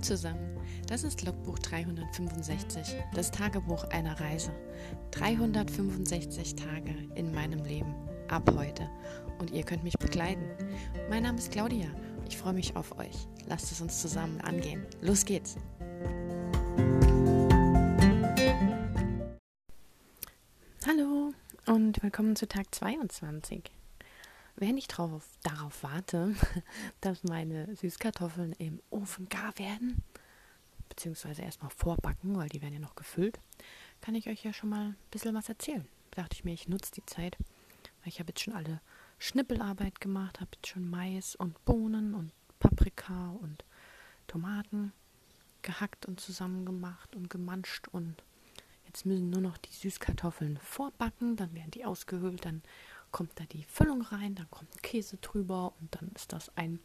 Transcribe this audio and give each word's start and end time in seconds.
Zusammen, 0.00 0.56
das 0.86 1.02
ist 1.02 1.24
Logbuch 1.24 1.58
365, 1.58 2.94
das 3.14 3.30
Tagebuch 3.30 3.84
einer 3.90 4.18
Reise. 4.20 4.52
365 5.10 6.54
Tage 6.54 6.94
in 7.14 7.32
meinem 7.34 7.64
Leben, 7.64 7.94
ab 8.28 8.48
heute. 8.56 8.88
Und 9.38 9.50
ihr 9.50 9.64
könnt 9.64 9.82
mich 9.82 9.98
begleiten. 9.98 10.44
Mein 11.10 11.24
Name 11.24 11.38
ist 11.38 11.50
Claudia, 11.50 11.88
ich 12.28 12.36
freue 12.36 12.52
mich 12.52 12.76
auf 12.76 12.96
euch. 12.98 13.26
Lasst 13.46 13.72
es 13.72 13.80
uns 13.80 14.00
zusammen 14.00 14.40
angehen. 14.40 14.86
Los 15.00 15.24
geht's! 15.24 15.56
Hallo 20.86 21.32
und 21.66 22.02
willkommen 22.02 22.36
zu 22.36 22.46
Tag 22.46 22.72
22. 22.74 23.77
Während 24.60 24.78
ich 24.80 24.88
drauf, 24.88 25.24
darauf 25.44 25.84
warte, 25.84 26.34
dass 27.00 27.22
meine 27.22 27.76
Süßkartoffeln 27.76 28.52
im 28.54 28.82
Ofen 28.90 29.28
gar 29.28 29.56
werden, 29.56 30.02
beziehungsweise 30.88 31.42
erstmal 31.42 31.70
vorbacken, 31.70 32.36
weil 32.36 32.48
die 32.48 32.60
werden 32.60 32.74
ja 32.74 32.80
noch 32.80 32.96
gefüllt, 32.96 33.38
kann 34.00 34.16
ich 34.16 34.28
euch 34.28 34.42
ja 34.42 34.52
schon 34.52 34.70
mal 34.70 34.86
ein 34.88 34.96
bisschen 35.12 35.34
was 35.36 35.48
erzählen. 35.48 35.86
Da 36.10 36.22
dachte 36.22 36.34
ich 36.34 36.44
mir, 36.44 36.54
ich 36.54 36.68
nutze 36.68 36.90
die 36.90 37.06
Zeit, 37.06 37.36
weil 37.38 38.08
ich 38.08 38.18
habe 38.18 38.30
jetzt 38.30 38.40
schon 38.42 38.54
alle 38.54 38.80
Schnippelarbeit 39.20 40.00
gemacht, 40.00 40.40
habe 40.40 40.50
jetzt 40.54 40.66
schon 40.66 40.90
Mais 40.90 41.36
und 41.36 41.64
Bohnen 41.64 42.14
und 42.14 42.32
Paprika 42.58 43.30
und 43.40 43.64
Tomaten 44.26 44.92
gehackt 45.62 46.06
und 46.06 46.18
zusammengemacht 46.18 47.14
und 47.14 47.30
gemanscht 47.30 47.86
und 47.92 48.16
jetzt 48.86 49.06
müssen 49.06 49.30
nur 49.30 49.40
noch 49.40 49.56
die 49.58 49.72
Süßkartoffeln 49.72 50.58
vorbacken, 50.58 51.36
dann 51.36 51.54
werden 51.54 51.70
die 51.70 51.84
ausgehöhlt, 51.84 52.44
dann 52.44 52.62
kommt 53.10 53.38
da 53.38 53.44
die 53.44 53.64
Füllung 53.64 54.02
rein, 54.02 54.34
dann 54.34 54.50
kommt 54.50 54.82
Käse 54.82 55.16
drüber 55.18 55.72
und 55.80 55.94
dann 55.94 56.10
ist 56.14 56.32
das 56.32 56.56
ein 56.56 56.80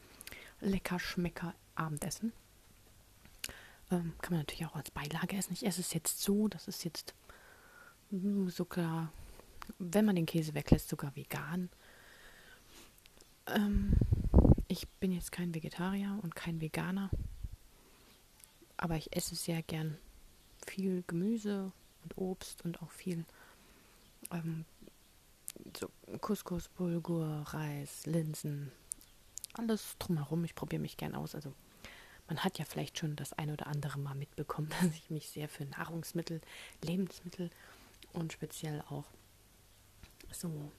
lecker 0.61 0.99
Schmecker 0.99 1.53
Abendessen. 1.75 2.33
Ähm, 3.91 4.13
kann 4.21 4.33
man 4.33 4.39
natürlich 4.39 4.65
auch 4.65 4.75
als 4.75 4.91
Beilage 4.91 5.35
essen. 5.35 5.53
Ich 5.53 5.65
esse 5.65 5.81
es 5.81 5.93
jetzt 5.93 6.21
so, 6.21 6.47
das 6.47 6.67
ist 6.67 6.83
jetzt 6.83 7.13
sogar, 8.47 9.11
wenn 9.79 10.05
man 10.05 10.15
den 10.15 10.25
Käse 10.25 10.53
weglässt, 10.53 10.89
sogar 10.89 11.15
vegan. 11.15 11.69
Ähm, 13.47 13.93
ich 14.67 14.87
bin 14.87 15.11
jetzt 15.11 15.31
kein 15.31 15.53
Vegetarier 15.53 16.19
und 16.21 16.35
kein 16.35 16.61
Veganer, 16.61 17.09
aber 18.77 18.95
ich 18.95 19.15
esse 19.15 19.35
sehr 19.35 19.61
gern 19.63 19.97
viel 20.65 21.03
Gemüse 21.07 21.71
und 22.03 22.17
Obst 22.17 22.63
und 22.63 22.81
auch 22.81 22.91
viel 22.91 23.25
ähm, 24.31 24.65
so 25.77 25.89
Couscous, 26.19 26.67
Bulgur, 26.69 27.43
Reis, 27.47 28.05
Linsen, 28.05 28.71
alles 29.53 29.95
drumherum. 29.99 30.43
Ich 30.43 30.55
probiere 30.55 30.81
mich 30.81 30.97
gern 30.97 31.15
aus. 31.15 31.35
Also 31.35 31.53
man 32.27 32.43
hat 32.43 32.57
ja 32.57 32.65
vielleicht 32.65 32.97
schon 32.97 33.15
das 33.15 33.33
ein 33.33 33.51
oder 33.51 33.67
andere 33.67 33.99
Mal 33.99 34.15
mitbekommen, 34.15 34.69
dass 34.81 34.93
ich 34.95 35.09
mich 35.09 35.29
sehr 35.29 35.49
für 35.49 35.65
Nahrungsmittel, 35.65 36.41
Lebensmittel 36.81 37.49
und 38.13 38.33
speziell 38.33 38.81
auch 38.89 39.05
so 40.31 40.71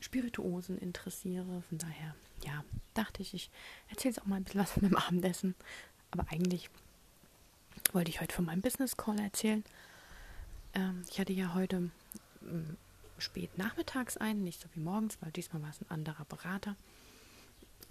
Spirituosen 0.00 0.78
interessiere. 0.78 1.62
Von 1.68 1.78
daher, 1.78 2.14
ja, 2.44 2.64
dachte 2.94 3.22
ich, 3.22 3.34
ich 3.34 3.50
erzähle 3.88 4.14
jetzt 4.14 4.22
auch 4.22 4.26
mal 4.26 4.36
ein 4.36 4.44
bisschen 4.44 4.60
was 4.60 4.72
von 4.72 4.82
dem 4.82 4.96
Abendessen. 4.96 5.54
Aber 6.10 6.26
eigentlich 6.30 6.70
wollte 7.92 8.10
ich 8.10 8.20
heute 8.20 8.34
von 8.34 8.44
meinem 8.44 8.62
Business 8.62 8.96
Call 8.96 9.18
erzählen. 9.18 9.64
Ähm, 10.74 11.02
ich 11.10 11.18
hatte 11.20 11.32
ja 11.32 11.54
heute 11.54 11.90
ähm, 12.42 12.76
spät 13.20 13.58
nachmittags 13.58 14.16
ein, 14.16 14.42
nicht 14.42 14.60
so 14.60 14.68
wie 14.74 14.80
morgens, 14.80 15.18
weil 15.20 15.32
diesmal 15.32 15.62
war 15.62 15.70
es 15.70 15.80
ein 15.80 15.90
anderer 15.90 16.24
Berater. 16.24 16.76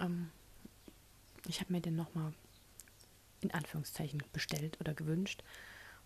Ähm, 0.00 0.30
ich 1.46 1.60
habe 1.60 1.72
mir 1.72 1.80
den 1.80 1.96
nochmal 1.96 2.32
in 3.40 3.52
Anführungszeichen 3.52 4.22
bestellt 4.32 4.80
oder 4.80 4.94
gewünscht, 4.94 5.42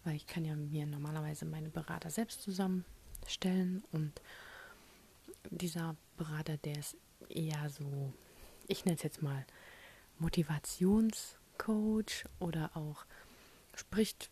weil 0.04 0.16
ich 0.16 0.26
kann 0.26 0.44
ja 0.44 0.54
mir 0.54 0.86
normalerweise 0.86 1.44
meine 1.44 1.70
Berater 1.70 2.10
selbst 2.10 2.42
zusammenstellen 2.42 3.84
und 3.92 4.20
dieser 5.50 5.96
Berater, 6.16 6.56
der 6.58 6.78
ist 6.78 6.96
eher 7.28 7.68
so, 7.70 8.12
ich 8.68 8.84
nenne 8.84 8.96
es 8.96 9.02
jetzt 9.02 9.22
mal 9.22 9.44
Motivationscoach 10.18 12.26
oder 12.38 12.76
auch 12.76 13.04
spricht 13.74 14.30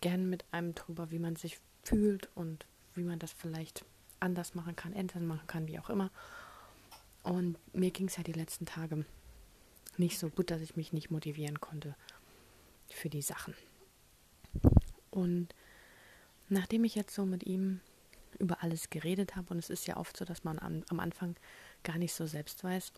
gern 0.00 0.30
mit 0.30 0.44
einem 0.52 0.74
drüber, 0.74 1.10
wie 1.10 1.18
man 1.18 1.36
sich 1.36 1.58
fühlt 1.82 2.30
und 2.34 2.66
wie 2.94 3.04
man 3.04 3.18
das 3.18 3.32
vielleicht 3.32 3.84
anders 4.22 4.54
machen 4.54 4.76
kann, 4.76 4.92
ändern 4.92 5.26
machen 5.26 5.46
kann, 5.46 5.68
wie 5.68 5.78
auch 5.78 5.90
immer. 5.90 6.10
Und 7.22 7.56
mir 7.74 7.90
ging 7.90 8.08
es 8.08 8.16
ja 8.16 8.22
die 8.22 8.32
letzten 8.32 8.66
Tage 8.66 9.04
nicht 9.96 10.18
so 10.18 10.28
gut, 10.28 10.50
dass 10.50 10.60
ich 10.60 10.76
mich 10.76 10.92
nicht 10.92 11.10
motivieren 11.10 11.60
konnte 11.60 11.94
für 12.88 13.08
die 13.08 13.22
Sachen. 13.22 13.54
Und 15.10 15.54
nachdem 16.48 16.84
ich 16.84 16.94
jetzt 16.94 17.14
so 17.14 17.26
mit 17.26 17.44
ihm 17.44 17.80
über 18.38 18.62
alles 18.62 18.90
geredet 18.90 19.36
habe, 19.36 19.50
und 19.50 19.58
es 19.58 19.70
ist 19.70 19.86
ja 19.86 19.96
oft 19.96 20.16
so, 20.16 20.24
dass 20.24 20.44
man 20.44 20.58
am, 20.58 20.82
am 20.88 21.00
Anfang 21.00 21.36
gar 21.82 21.98
nicht 21.98 22.14
so 22.14 22.26
selbst 22.26 22.64
weiß, 22.64 22.92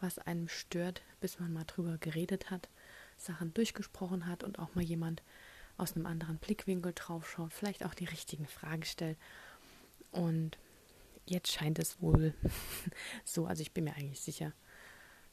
was 0.00 0.18
einem 0.18 0.48
stört, 0.48 1.02
bis 1.20 1.40
man 1.40 1.52
mal 1.52 1.64
drüber 1.64 1.98
geredet 1.98 2.50
hat, 2.50 2.68
Sachen 3.16 3.52
durchgesprochen 3.54 4.26
hat 4.26 4.44
und 4.44 4.58
auch 4.60 4.74
mal 4.74 4.84
jemand 4.84 5.22
aus 5.76 5.94
einem 5.94 6.06
anderen 6.06 6.38
Blickwinkel 6.38 6.92
drauf 6.94 7.28
schaut, 7.28 7.52
vielleicht 7.52 7.84
auch 7.84 7.94
die 7.94 8.04
richtigen 8.04 8.46
Fragen 8.46 8.84
stellt 8.84 9.18
und 10.12 10.58
jetzt 11.26 11.52
scheint 11.52 11.78
es 11.78 12.00
wohl 12.00 12.34
so, 13.24 13.46
also 13.46 13.62
ich 13.62 13.72
bin 13.72 13.84
mir 13.84 13.94
eigentlich 13.94 14.20
sicher, 14.20 14.52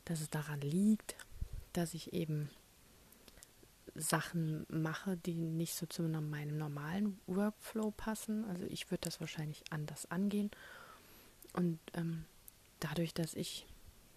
dass 0.05 0.21
es 0.21 0.29
daran 0.29 0.61
liegt, 0.61 1.15
dass 1.73 1.93
ich 1.93 2.13
eben 2.13 2.49
Sachen 3.95 4.65
mache, 4.69 5.17
die 5.17 5.35
nicht 5.35 5.73
so 5.73 5.85
zu 5.85 6.03
meinem 6.03 6.57
normalen 6.57 7.19
Workflow 7.27 7.91
passen. 7.91 8.43
Also 8.45 8.65
ich 8.65 8.91
würde 8.91 9.01
das 9.01 9.21
wahrscheinlich 9.21 9.63
anders 9.71 10.05
angehen. 10.11 10.51
Und 11.53 11.79
ähm, 11.93 12.25
dadurch, 12.81 13.13
dass 13.13 13.33
ich 13.33 13.65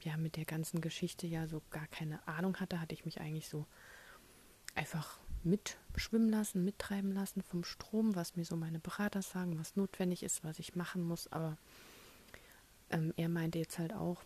ja 0.00 0.16
mit 0.16 0.36
der 0.36 0.44
ganzen 0.44 0.80
Geschichte 0.80 1.26
ja 1.26 1.46
so 1.46 1.62
gar 1.70 1.86
keine 1.86 2.26
Ahnung 2.26 2.56
hatte, 2.56 2.80
hatte 2.80 2.94
ich 2.94 3.04
mich 3.04 3.20
eigentlich 3.20 3.48
so 3.48 3.66
einfach 4.74 5.20
mitschwimmen 5.44 6.28
lassen, 6.28 6.64
mittreiben 6.64 7.12
lassen 7.12 7.42
vom 7.42 7.64
Strom, 7.64 8.14
was 8.14 8.36
mir 8.36 8.44
so 8.44 8.56
meine 8.56 8.78
Berater 8.78 9.22
sagen, 9.22 9.58
was 9.58 9.76
notwendig 9.76 10.22
ist, 10.22 10.44
was 10.44 10.58
ich 10.58 10.74
machen 10.74 11.02
muss. 11.02 11.30
Aber 11.32 11.56
ähm, 12.90 13.12
er 13.16 13.28
meinte 13.28 13.58
jetzt 13.58 13.78
halt 13.78 13.92
auch, 13.92 14.22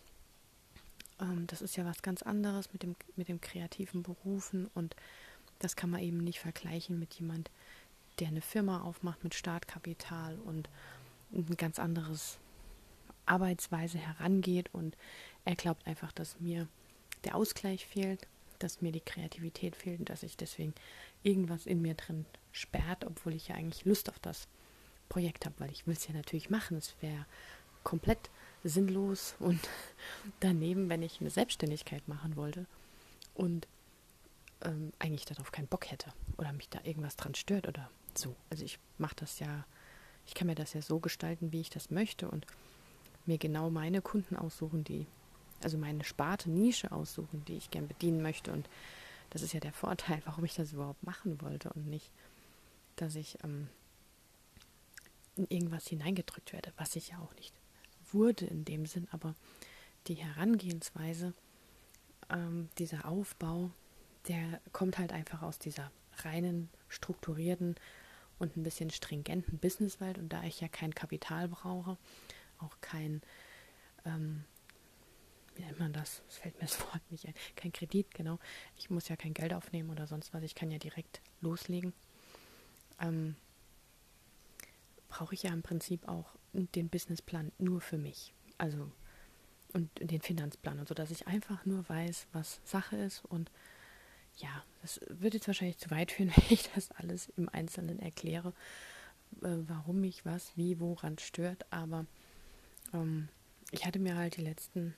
ähm, 1.19 1.47
das 1.47 1.61
ist 1.61 1.75
ja 1.75 1.85
was 1.85 2.01
ganz 2.01 2.21
anderes 2.21 2.71
mit 2.73 2.83
dem, 2.83 2.95
mit 3.15 3.27
dem 3.27 3.41
kreativen 3.41 4.03
Berufen. 4.03 4.69
Und 4.73 4.95
das 5.59 5.75
kann 5.75 5.89
man 5.89 6.01
eben 6.01 6.17
nicht 6.17 6.39
vergleichen 6.39 6.99
mit 6.99 7.13
jemand, 7.15 7.49
der 8.19 8.27
eine 8.27 8.41
Firma 8.41 8.81
aufmacht 8.81 9.23
mit 9.23 9.33
Startkapital 9.33 10.37
und 10.39 10.69
ein 11.31 11.57
ganz 11.57 11.79
anderes 11.79 12.37
Arbeitsweise 13.25 13.97
herangeht. 13.97 14.69
Und 14.73 14.97
er 15.45 15.55
glaubt 15.55 15.85
einfach, 15.87 16.11
dass 16.11 16.39
mir 16.39 16.67
der 17.23 17.35
Ausgleich 17.35 17.85
fehlt 17.85 18.27
dass 18.63 18.81
mir 18.81 18.91
die 18.91 19.01
Kreativität 19.01 19.75
fehlt 19.75 19.99
und 19.99 20.09
dass 20.09 20.23
ich 20.23 20.37
deswegen 20.37 20.73
irgendwas 21.21 21.65
in 21.65 21.81
mir 21.81 21.93
drin 21.93 22.25
sperrt, 22.51 23.05
obwohl 23.05 23.33
ich 23.33 23.49
ja 23.49 23.55
eigentlich 23.55 23.85
Lust 23.85 24.09
auf 24.09 24.19
das 24.19 24.47
Projekt 25.09 25.45
habe, 25.45 25.55
weil 25.59 25.71
ich 25.71 25.85
will 25.85 25.93
es 25.93 26.07
ja 26.07 26.13
natürlich 26.13 26.49
machen. 26.49 26.77
Es 26.77 26.95
wäre 27.01 27.25
komplett 27.83 28.29
sinnlos 28.63 29.35
und 29.39 29.59
daneben, 30.39 30.89
wenn 30.89 31.01
ich 31.01 31.19
eine 31.19 31.29
Selbstständigkeit 31.29 32.07
machen 32.07 32.35
wollte 32.35 32.65
und 33.35 33.67
ähm, 34.61 34.93
eigentlich 34.99 35.25
darauf 35.25 35.51
keinen 35.51 35.67
Bock 35.67 35.91
hätte 35.91 36.13
oder 36.37 36.53
mich 36.53 36.69
da 36.69 36.79
irgendwas 36.83 37.15
dran 37.15 37.35
stört 37.35 37.67
oder 37.67 37.89
so. 38.15 38.35
Also 38.49 38.63
ich 38.63 38.79
mache 38.97 39.15
das 39.17 39.39
ja, 39.39 39.65
ich 40.25 40.33
kann 40.33 40.47
mir 40.47 40.55
das 40.55 40.73
ja 40.73 40.81
so 40.81 40.99
gestalten, 40.99 41.51
wie 41.51 41.61
ich 41.61 41.69
das 41.69 41.91
möchte 41.91 42.29
und 42.29 42.47
mir 43.25 43.37
genau 43.37 43.69
meine 43.69 44.01
Kunden 44.01 44.35
aussuchen, 44.35 44.83
die 44.83 45.05
also 45.63 45.77
meine 45.77 46.03
Sparte, 46.03 46.49
Nische 46.49 46.91
aussuchen, 46.91 47.43
die 47.45 47.57
ich 47.57 47.71
gern 47.71 47.87
bedienen 47.87 48.21
möchte. 48.21 48.51
Und 48.51 48.69
das 49.29 49.41
ist 49.41 49.53
ja 49.53 49.59
der 49.59 49.73
Vorteil, 49.73 50.21
warum 50.25 50.45
ich 50.45 50.55
das 50.55 50.73
überhaupt 50.73 51.03
machen 51.03 51.41
wollte 51.41 51.69
und 51.73 51.87
nicht, 51.87 52.11
dass 52.95 53.15
ich 53.15 53.37
ähm, 53.43 53.67
in 55.35 55.47
irgendwas 55.49 55.87
hineingedrückt 55.87 56.53
werde, 56.53 56.71
was 56.77 56.95
ich 56.95 57.09
ja 57.09 57.19
auch 57.19 57.33
nicht 57.35 57.53
wurde 58.11 58.45
in 58.45 58.63
dem 58.63 58.85
Sinn, 58.85 59.07
aber 59.11 59.33
die 60.07 60.15
Herangehensweise, 60.15 61.33
ähm, 62.29 62.69
dieser 62.77 63.05
Aufbau, 63.07 63.71
der 64.27 64.61
kommt 64.71 64.97
halt 64.97 65.11
einfach 65.11 65.41
aus 65.41 65.59
dieser 65.59 65.91
reinen, 66.17 66.69
strukturierten 66.89 67.75
und 68.39 68.55
ein 68.55 68.63
bisschen 68.63 68.89
stringenten 68.89 69.57
Businesswelt. 69.57 70.17
Und 70.17 70.29
da 70.29 70.43
ich 70.43 70.61
ja 70.61 70.67
kein 70.67 70.93
Kapital 70.93 71.47
brauche, 71.47 71.97
auch 72.59 72.75
kein 72.81 73.21
ähm, 74.05 74.43
wie 75.55 75.63
nennt 75.63 75.79
man 75.79 75.93
das? 75.93 76.21
Es 76.27 76.37
fällt 76.37 76.55
mir 76.55 76.61
das 76.67 76.79
Wort 76.81 77.01
nicht 77.09 77.27
ein. 77.27 77.33
Kein 77.55 77.71
Kredit, 77.71 78.13
genau. 78.13 78.39
Ich 78.77 78.89
muss 78.89 79.07
ja 79.09 79.15
kein 79.15 79.33
Geld 79.33 79.53
aufnehmen 79.53 79.89
oder 79.89 80.07
sonst 80.07 80.33
was. 80.33 80.43
Ich 80.43 80.55
kann 80.55 80.71
ja 80.71 80.79
direkt 80.79 81.21
loslegen. 81.41 81.93
Ähm, 82.99 83.35
brauche 85.07 85.33
ich 85.33 85.43
ja 85.43 85.53
im 85.53 85.61
Prinzip 85.61 86.07
auch 86.07 86.35
den 86.53 86.89
Businessplan 86.89 87.51
nur 87.57 87.81
für 87.81 87.97
mich. 87.97 88.33
Also 88.57 88.91
und 89.73 89.89
den 89.99 90.21
Finanzplan 90.21 90.79
und 90.79 90.87
so, 90.87 90.93
dass 90.93 91.11
ich 91.11 91.27
einfach 91.27 91.65
nur 91.65 91.87
weiß, 91.89 92.27
was 92.31 92.61
Sache 92.63 92.95
ist 92.95 93.25
und 93.25 93.51
ja, 94.37 94.63
das 94.81 94.99
wird 95.09 95.33
jetzt 95.33 95.47
wahrscheinlich 95.47 95.77
zu 95.77 95.91
weit 95.91 96.11
führen, 96.11 96.31
wenn 96.35 96.45
ich 96.49 96.71
das 96.73 96.91
alles 96.91 97.29
im 97.37 97.49
Einzelnen 97.49 97.99
erkläre, 97.99 98.53
äh, 99.41 99.57
warum 99.67 100.01
mich 100.01 100.25
was, 100.25 100.55
wie, 100.55 100.79
woran 100.79 101.17
stört. 101.19 101.65
Aber 101.71 102.05
ähm, 102.93 103.29
ich 103.71 103.85
hatte 103.85 103.99
mir 103.99 104.15
halt 104.15 104.37
die 104.37 104.41
letzten 104.41 104.95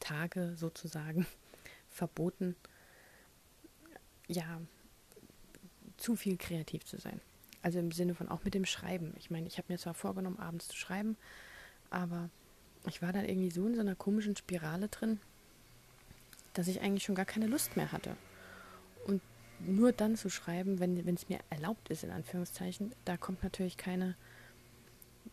Tage 0.00 0.54
sozusagen 0.56 1.26
verboten, 1.90 2.56
ja, 4.28 4.60
zu 5.96 6.16
viel 6.16 6.36
kreativ 6.36 6.84
zu 6.84 6.98
sein. 6.98 7.20
Also 7.62 7.78
im 7.78 7.90
Sinne 7.90 8.14
von 8.14 8.28
auch 8.28 8.44
mit 8.44 8.54
dem 8.54 8.64
Schreiben. 8.64 9.14
Ich 9.18 9.30
meine, 9.30 9.46
ich 9.46 9.58
habe 9.58 9.72
mir 9.72 9.78
zwar 9.78 9.94
vorgenommen, 9.94 10.38
abends 10.38 10.68
zu 10.68 10.76
schreiben, 10.76 11.16
aber 11.90 12.30
ich 12.86 13.02
war 13.02 13.12
dann 13.12 13.24
irgendwie 13.24 13.50
so 13.50 13.66
in 13.66 13.74
so 13.74 13.80
einer 13.80 13.94
komischen 13.94 14.36
Spirale 14.36 14.88
drin, 14.88 15.20
dass 16.52 16.68
ich 16.68 16.80
eigentlich 16.80 17.04
schon 17.04 17.14
gar 17.14 17.24
keine 17.24 17.46
Lust 17.46 17.76
mehr 17.76 17.92
hatte. 17.92 18.16
Und 19.06 19.20
nur 19.60 19.92
dann 19.92 20.16
zu 20.16 20.30
schreiben, 20.30 20.78
wenn 20.80 21.14
es 21.14 21.28
mir 21.28 21.40
erlaubt 21.50 21.88
ist, 21.88 22.04
in 22.04 22.10
Anführungszeichen, 22.10 22.94
da 23.04 23.16
kommt 23.16 23.42
natürlich 23.42 23.76
keine 23.76 24.16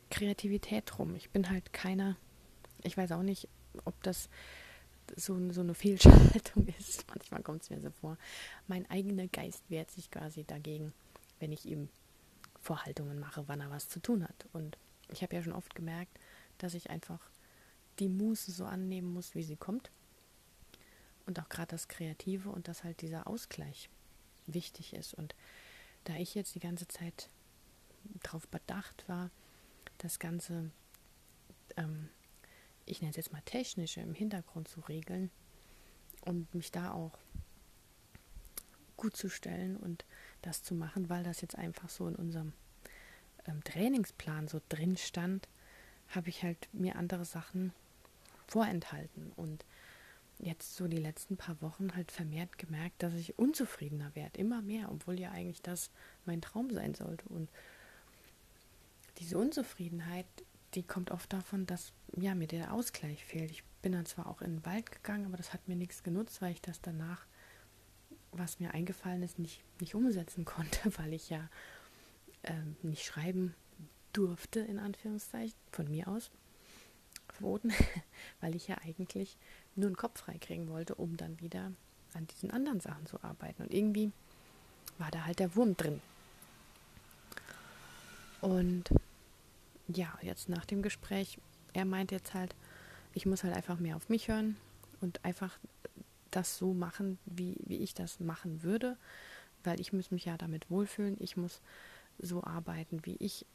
Kreativität 0.09 0.97
rum. 0.97 1.15
Ich 1.15 1.29
bin 1.29 1.49
halt 1.49 1.73
keiner, 1.73 2.17
ich 2.83 2.97
weiß 2.97 3.11
auch 3.11 3.23
nicht, 3.23 3.47
ob 3.85 4.01
das 4.03 4.29
so, 5.15 5.51
so 5.51 5.61
eine 5.61 5.73
Fehlschaltung 5.73 6.67
ist. 6.79 7.07
Manchmal 7.09 7.43
kommt 7.43 7.63
es 7.63 7.69
mir 7.69 7.81
so 7.81 7.91
vor. 7.91 8.17
Mein 8.67 8.89
eigener 8.89 9.27
Geist 9.27 9.63
wehrt 9.69 9.91
sich 9.91 10.09
quasi 10.09 10.43
dagegen, 10.43 10.93
wenn 11.39 11.51
ich 11.51 11.65
ihm 11.65 11.89
Vorhaltungen 12.61 13.19
mache, 13.19 13.47
wann 13.47 13.61
er 13.61 13.69
was 13.69 13.89
zu 13.89 13.99
tun 13.99 14.23
hat. 14.23 14.47
Und 14.53 14.77
ich 15.09 15.21
habe 15.21 15.35
ja 15.35 15.43
schon 15.43 15.53
oft 15.53 15.75
gemerkt, 15.75 16.17
dass 16.57 16.73
ich 16.73 16.89
einfach 16.89 17.19
die 17.99 18.09
Muße 18.09 18.51
so 18.51 18.65
annehmen 18.65 19.13
muss, 19.13 19.35
wie 19.35 19.43
sie 19.43 19.57
kommt. 19.57 19.91
Und 21.25 21.39
auch 21.39 21.49
gerade 21.49 21.71
das 21.71 21.87
Kreative 21.87 22.49
und 22.49 22.67
dass 22.67 22.83
halt 22.83 23.01
dieser 23.01 23.27
Ausgleich 23.27 23.89
wichtig 24.47 24.93
ist. 24.93 25.13
Und 25.13 25.35
da 26.05 26.15
ich 26.15 26.35
jetzt 26.35 26.55
die 26.55 26.59
ganze 26.59 26.87
Zeit 26.87 27.29
darauf 28.23 28.47
bedacht 28.49 29.07
war, 29.07 29.29
das 29.99 30.19
Ganze 30.19 30.69
ähm, 31.77 32.09
ich 32.85 33.01
nenne 33.01 33.11
es 33.11 33.17
jetzt 33.17 33.33
mal 33.33 33.41
technische 33.45 34.01
im 34.01 34.13
Hintergrund 34.13 34.67
zu 34.67 34.81
regeln 34.81 35.31
und 36.25 36.53
mich 36.53 36.71
da 36.71 36.91
auch 36.91 37.17
gut 38.97 39.15
zu 39.15 39.29
stellen 39.29 39.77
und 39.77 40.05
das 40.41 40.63
zu 40.63 40.75
machen, 40.75 41.09
weil 41.09 41.23
das 41.23 41.41
jetzt 41.41 41.57
einfach 41.57 41.89
so 41.89 42.07
in 42.07 42.15
unserem 42.15 42.53
ähm, 43.45 43.63
Trainingsplan 43.63 44.47
so 44.47 44.61
drin 44.69 44.97
stand, 44.97 45.47
habe 46.09 46.29
ich 46.29 46.43
halt 46.43 46.69
mir 46.73 46.95
andere 46.95 47.25
Sachen 47.25 47.73
vorenthalten 48.47 49.31
und 49.35 49.65
jetzt 50.39 50.75
so 50.75 50.87
die 50.87 50.97
letzten 50.97 51.37
paar 51.37 51.61
Wochen 51.61 51.95
halt 51.95 52.11
vermehrt 52.11 52.57
gemerkt, 52.57 53.01
dass 53.01 53.13
ich 53.13 53.37
unzufriedener 53.37 54.13
werde, 54.15 54.39
immer 54.39 54.61
mehr, 54.61 54.91
obwohl 54.91 55.19
ja 55.19 55.31
eigentlich 55.31 55.61
das 55.61 55.89
mein 56.25 56.41
Traum 56.41 56.69
sein 56.71 56.93
sollte. 56.95 57.27
Und 57.29 57.49
diese 59.19 59.37
Unzufriedenheit 59.37 60.25
die 60.75 60.83
kommt 60.83 61.11
oft 61.11 61.31
davon, 61.31 61.65
dass 61.65 61.93
ja, 62.15 62.35
mir 62.35 62.47
der 62.47 62.73
Ausgleich 62.73 63.23
fehlt. 63.25 63.51
Ich 63.51 63.63
bin 63.81 63.91
dann 63.91 64.05
zwar 64.05 64.27
auch 64.27 64.41
in 64.41 64.57
den 64.57 64.65
Wald 64.65 64.91
gegangen, 64.91 65.25
aber 65.25 65.37
das 65.37 65.53
hat 65.53 65.67
mir 65.67 65.75
nichts 65.75 66.03
genutzt, 66.03 66.41
weil 66.41 66.51
ich 66.51 66.61
das 66.61 66.81
danach, 66.81 67.25
was 68.31 68.59
mir 68.59 68.73
eingefallen 68.73 69.23
ist, 69.23 69.39
nicht, 69.39 69.63
nicht 69.79 69.95
umsetzen 69.95 70.45
konnte, 70.45 70.91
weil 70.97 71.13
ich 71.13 71.29
ja 71.29 71.49
ähm, 72.43 72.75
nicht 72.81 73.05
schreiben 73.05 73.55
durfte, 74.13 74.59
in 74.59 74.79
Anführungszeichen, 74.79 75.57
von 75.71 75.89
mir 75.89 76.07
aus 76.07 76.31
verboten, 77.29 77.71
weil 78.41 78.55
ich 78.55 78.67
ja 78.67 78.77
eigentlich 78.83 79.37
nur 79.75 79.87
einen 79.87 79.97
Kopf 79.97 80.21
freikriegen 80.21 80.69
wollte, 80.69 80.95
um 80.95 81.17
dann 81.17 81.39
wieder 81.39 81.71
an 82.13 82.27
diesen 82.27 82.51
anderen 82.51 82.79
Sachen 82.79 83.05
zu 83.07 83.23
arbeiten. 83.23 83.63
Und 83.63 83.73
irgendwie 83.73 84.11
war 84.97 85.09
da 85.09 85.25
halt 85.25 85.39
der 85.39 85.55
Wurm 85.55 85.75
drin. 85.75 86.01
Und 88.41 88.91
ja, 89.87 90.17
jetzt 90.21 90.49
nach 90.49 90.65
dem 90.65 90.81
Gespräch, 90.81 91.37
er 91.73 91.85
meint 91.85 92.11
jetzt 92.11 92.33
halt, 92.33 92.55
ich 93.13 93.25
muss 93.25 93.43
halt 93.43 93.55
einfach 93.55 93.79
mehr 93.79 93.95
auf 93.95 94.09
mich 94.09 94.27
hören 94.27 94.57
und 95.01 95.23
einfach 95.23 95.57
das 96.31 96.57
so 96.57 96.73
machen, 96.73 97.19
wie, 97.25 97.57
wie 97.65 97.77
ich 97.77 97.93
das 97.93 98.19
machen 98.19 98.63
würde, 98.63 98.97
weil 99.63 99.79
ich 99.79 99.93
muss 99.93 100.11
mich 100.11 100.25
ja 100.25 100.37
damit 100.37 100.69
wohlfühlen, 100.69 101.17
ich 101.19 101.37
muss 101.37 101.61
so 102.19 102.43
arbeiten, 102.43 103.05
wie 103.05 103.15
ich 103.19 103.45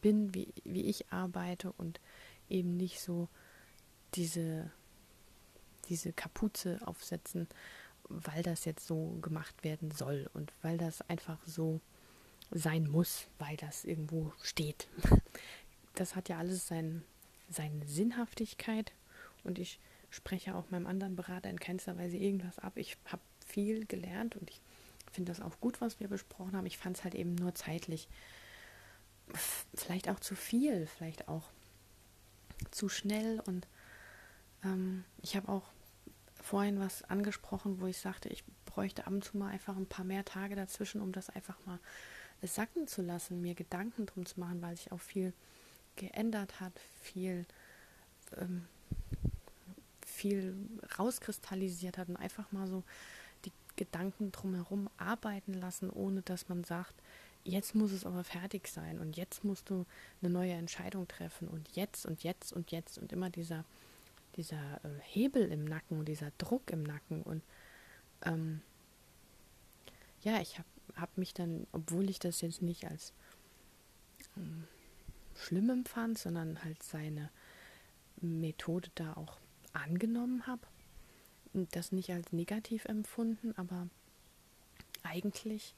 bin, 0.00 0.34
wie, 0.34 0.52
wie 0.64 0.86
ich 0.86 1.12
arbeite 1.12 1.72
und 1.72 2.00
eben 2.48 2.76
nicht 2.76 3.00
so 3.00 3.28
diese, 4.14 4.70
diese 5.88 6.12
Kapuze 6.12 6.80
aufsetzen, 6.84 7.48
weil 8.08 8.42
das 8.42 8.64
jetzt 8.64 8.86
so 8.86 9.16
gemacht 9.22 9.62
werden 9.62 9.90
soll 9.90 10.28
und 10.34 10.52
weil 10.62 10.78
das 10.78 11.02
einfach 11.08 11.38
so 11.46 11.80
sein 12.50 12.90
muss, 12.90 13.28
weil 13.38 13.56
das 13.56 13.84
irgendwo 13.84 14.32
steht. 14.42 14.88
Das 15.94 16.16
hat 16.16 16.28
ja 16.28 16.38
alles 16.38 16.66
sein, 16.66 17.02
seine 17.48 17.86
Sinnhaftigkeit 17.86 18.92
und 19.44 19.58
ich 19.58 19.80
spreche 20.10 20.54
auch 20.54 20.70
meinem 20.70 20.86
anderen 20.86 21.16
Berater 21.16 21.50
in 21.50 21.60
keinster 21.60 21.96
Weise 21.96 22.16
irgendwas 22.16 22.58
ab. 22.58 22.72
Ich 22.76 22.96
habe 23.06 23.22
viel 23.46 23.86
gelernt 23.86 24.36
und 24.36 24.50
ich 24.50 24.60
finde 25.12 25.32
das 25.32 25.40
auch 25.40 25.58
gut, 25.60 25.80
was 25.80 26.00
wir 26.00 26.08
besprochen 26.08 26.56
haben. 26.56 26.66
Ich 26.66 26.78
fand 26.78 26.96
es 26.96 27.04
halt 27.04 27.14
eben 27.14 27.34
nur 27.34 27.54
zeitlich 27.54 28.08
vielleicht 29.74 30.08
auch 30.08 30.20
zu 30.20 30.34
viel, 30.34 30.86
vielleicht 30.86 31.28
auch 31.28 31.44
zu 32.70 32.88
schnell 32.88 33.40
und 33.46 33.66
ähm, 34.64 35.04
ich 35.22 35.36
habe 35.36 35.48
auch 35.48 35.70
vorhin 36.42 36.80
was 36.80 37.04
angesprochen, 37.04 37.80
wo 37.80 37.86
ich 37.86 37.98
sagte, 37.98 38.28
ich 38.28 38.44
bräuchte 38.66 39.06
ab 39.06 39.12
und 39.12 39.24
zu 39.24 39.36
mal 39.36 39.48
einfach 39.48 39.76
ein 39.76 39.86
paar 39.86 40.04
mehr 40.04 40.24
Tage 40.24 40.56
dazwischen, 40.56 41.00
um 41.00 41.12
das 41.12 41.30
einfach 41.30 41.56
mal 41.66 41.78
sacken 42.42 42.86
zu 42.86 43.02
lassen, 43.02 43.40
mir 43.40 43.54
Gedanken 43.54 44.06
drum 44.06 44.26
zu 44.26 44.40
machen, 44.40 44.62
weil 44.62 44.76
sich 44.76 44.92
auch 44.92 45.00
viel 45.00 45.32
geändert 45.96 46.60
hat, 46.60 46.72
viel, 47.00 47.46
ähm, 48.36 48.66
viel 50.04 50.54
rauskristallisiert 50.98 51.98
hat 51.98 52.08
und 52.08 52.16
einfach 52.16 52.50
mal 52.52 52.66
so 52.66 52.82
die 53.44 53.52
Gedanken 53.76 54.32
drumherum 54.32 54.88
arbeiten 54.96 55.54
lassen, 55.54 55.90
ohne 55.90 56.22
dass 56.22 56.48
man 56.48 56.64
sagt, 56.64 56.94
jetzt 57.44 57.74
muss 57.74 57.92
es 57.92 58.04
aber 58.04 58.24
fertig 58.24 58.68
sein 58.68 58.98
und 58.98 59.16
jetzt 59.16 59.44
musst 59.44 59.70
du 59.70 59.86
eine 60.20 60.30
neue 60.30 60.52
Entscheidung 60.52 61.08
treffen 61.08 61.48
und 61.48 61.74
jetzt 61.74 62.04
und 62.06 62.22
jetzt 62.22 62.52
und 62.52 62.70
jetzt 62.70 62.98
und 62.98 63.12
immer 63.12 63.30
dieser, 63.30 63.64
dieser 64.36 64.84
äh, 64.84 65.00
Hebel 65.02 65.50
im 65.50 65.64
Nacken 65.64 65.98
und 65.98 66.06
dieser 66.06 66.32
Druck 66.38 66.70
im 66.70 66.82
Nacken 66.82 67.22
und 67.22 67.42
ähm, 68.22 68.60
ja, 70.22 70.38
ich 70.40 70.58
habe 70.58 70.68
habe 70.96 71.12
mich 71.16 71.34
dann, 71.34 71.66
obwohl 71.72 72.08
ich 72.10 72.18
das 72.18 72.40
jetzt 72.40 72.62
nicht 72.62 72.86
als 72.86 73.12
ähm, 74.36 74.66
schlimm 75.40 75.70
empfand, 75.70 76.18
sondern 76.18 76.62
halt 76.62 76.82
seine 76.82 77.30
Methode 78.20 78.90
da 78.94 79.14
auch 79.14 79.38
angenommen 79.72 80.46
habe 80.46 80.66
das 81.52 81.92
nicht 81.92 82.10
als 82.10 82.32
negativ 82.32 82.84
empfunden, 82.84 83.52
aber 83.56 83.88
eigentlich 85.02 85.74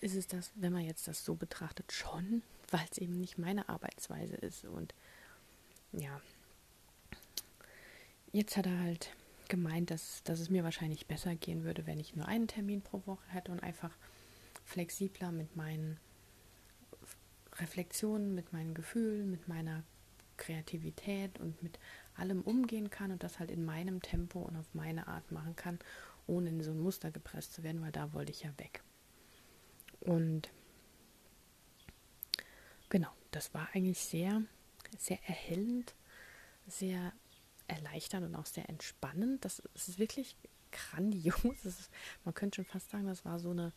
ist 0.00 0.14
es 0.14 0.26
das, 0.26 0.52
wenn 0.54 0.72
man 0.72 0.82
jetzt 0.84 1.08
das 1.08 1.24
so 1.24 1.34
betrachtet, 1.34 1.92
schon, 1.92 2.42
weil 2.70 2.86
es 2.90 2.98
eben 2.98 3.18
nicht 3.20 3.38
meine 3.38 3.68
Arbeitsweise 3.68 4.36
ist. 4.36 4.64
Und 4.64 4.94
ja, 5.92 6.20
jetzt 8.32 8.56
hat 8.56 8.66
er 8.66 8.78
halt 8.78 9.10
gemeint, 9.48 9.90
dass, 9.90 10.22
dass 10.24 10.40
es 10.40 10.50
mir 10.50 10.64
wahrscheinlich 10.64 11.06
besser 11.06 11.34
gehen 11.34 11.64
würde, 11.64 11.86
wenn 11.86 11.98
ich 11.98 12.14
nur 12.14 12.28
einen 12.28 12.48
Termin 12.48 12.82
pro 12.82 13.02
Woche 13.06 13.26
hätte 13.28 13.52
und 13.52 13.62
einfach 13.62 13.96
flexibler 14.64 15.32
mit 15.32 15.56
meinen 15.56 15.98
Reflexionen, 17.58 18.34
mit 18.34 18.52
meinen 18.52 18.74
Gefühlen, 18.74 19.30
mit 19.30 19.48
meiner 19.48 19.82
Kreativität 20.36 21.38
und 21.40 21.62
mit 21.62 21.78
allem 22.14 22.42
umgehen 22.42 22.90
kann 22.90 23.10
und 23.10 23.22
das 23.22 23.38
halt 23.38 23.50
in 23.50 23.64
meinem 23.64 24.02
Tempo 24.02 24.40
und 24.40 24.56
auf 24.56 24.74
meine 24.74 25.06
Art 25.08 25.30
machen 25.32 25.56
kann, 25.56 25.78
ohne 26.26 26.50
in 26.50 26.62
so 26.62 26.72
ein 26.72 26.80
Muster 26.80 27.10
gepresst 27.10 27.54
zu 27.54 27.62
werden, 27.62 27.80
weil 27.80 27.92
da 27.92 28.12
wollte 28.12 28.32
ich 28.32 28.42
ja 28.42 28.50
weg. 28.58 28.82
Und 30.00 30.50
genau, 32.88 33.10
das 33.30 33.54
war 33.54 33.68
eigentlich 33.72 33.98
sehr, 33.98 34.42
sehr 34.98 35.18
erhellend, 35.26 35.94
sehr 36.66 37.12
erleichternd 37.68 38.26
und 38.26 38.34
auch 38.34 38.46
sehr 38.46 38.68
entspannend. 38.68 39.44
Das, 39.44 39.60
ist 39.74 39.98
wirklich 39.98 40.36
grandios. 40.72 41.36
Ist, 41.64 41.90
man 42.24 42.34
könnte 42.34 42.56
schon 42.56 42.64
fast 42.64 42.90
sagen, 42.90 43.06
das 43.06 43.24
war 43.24 43.38
so 43.38 43.50
eine 43.50 43.72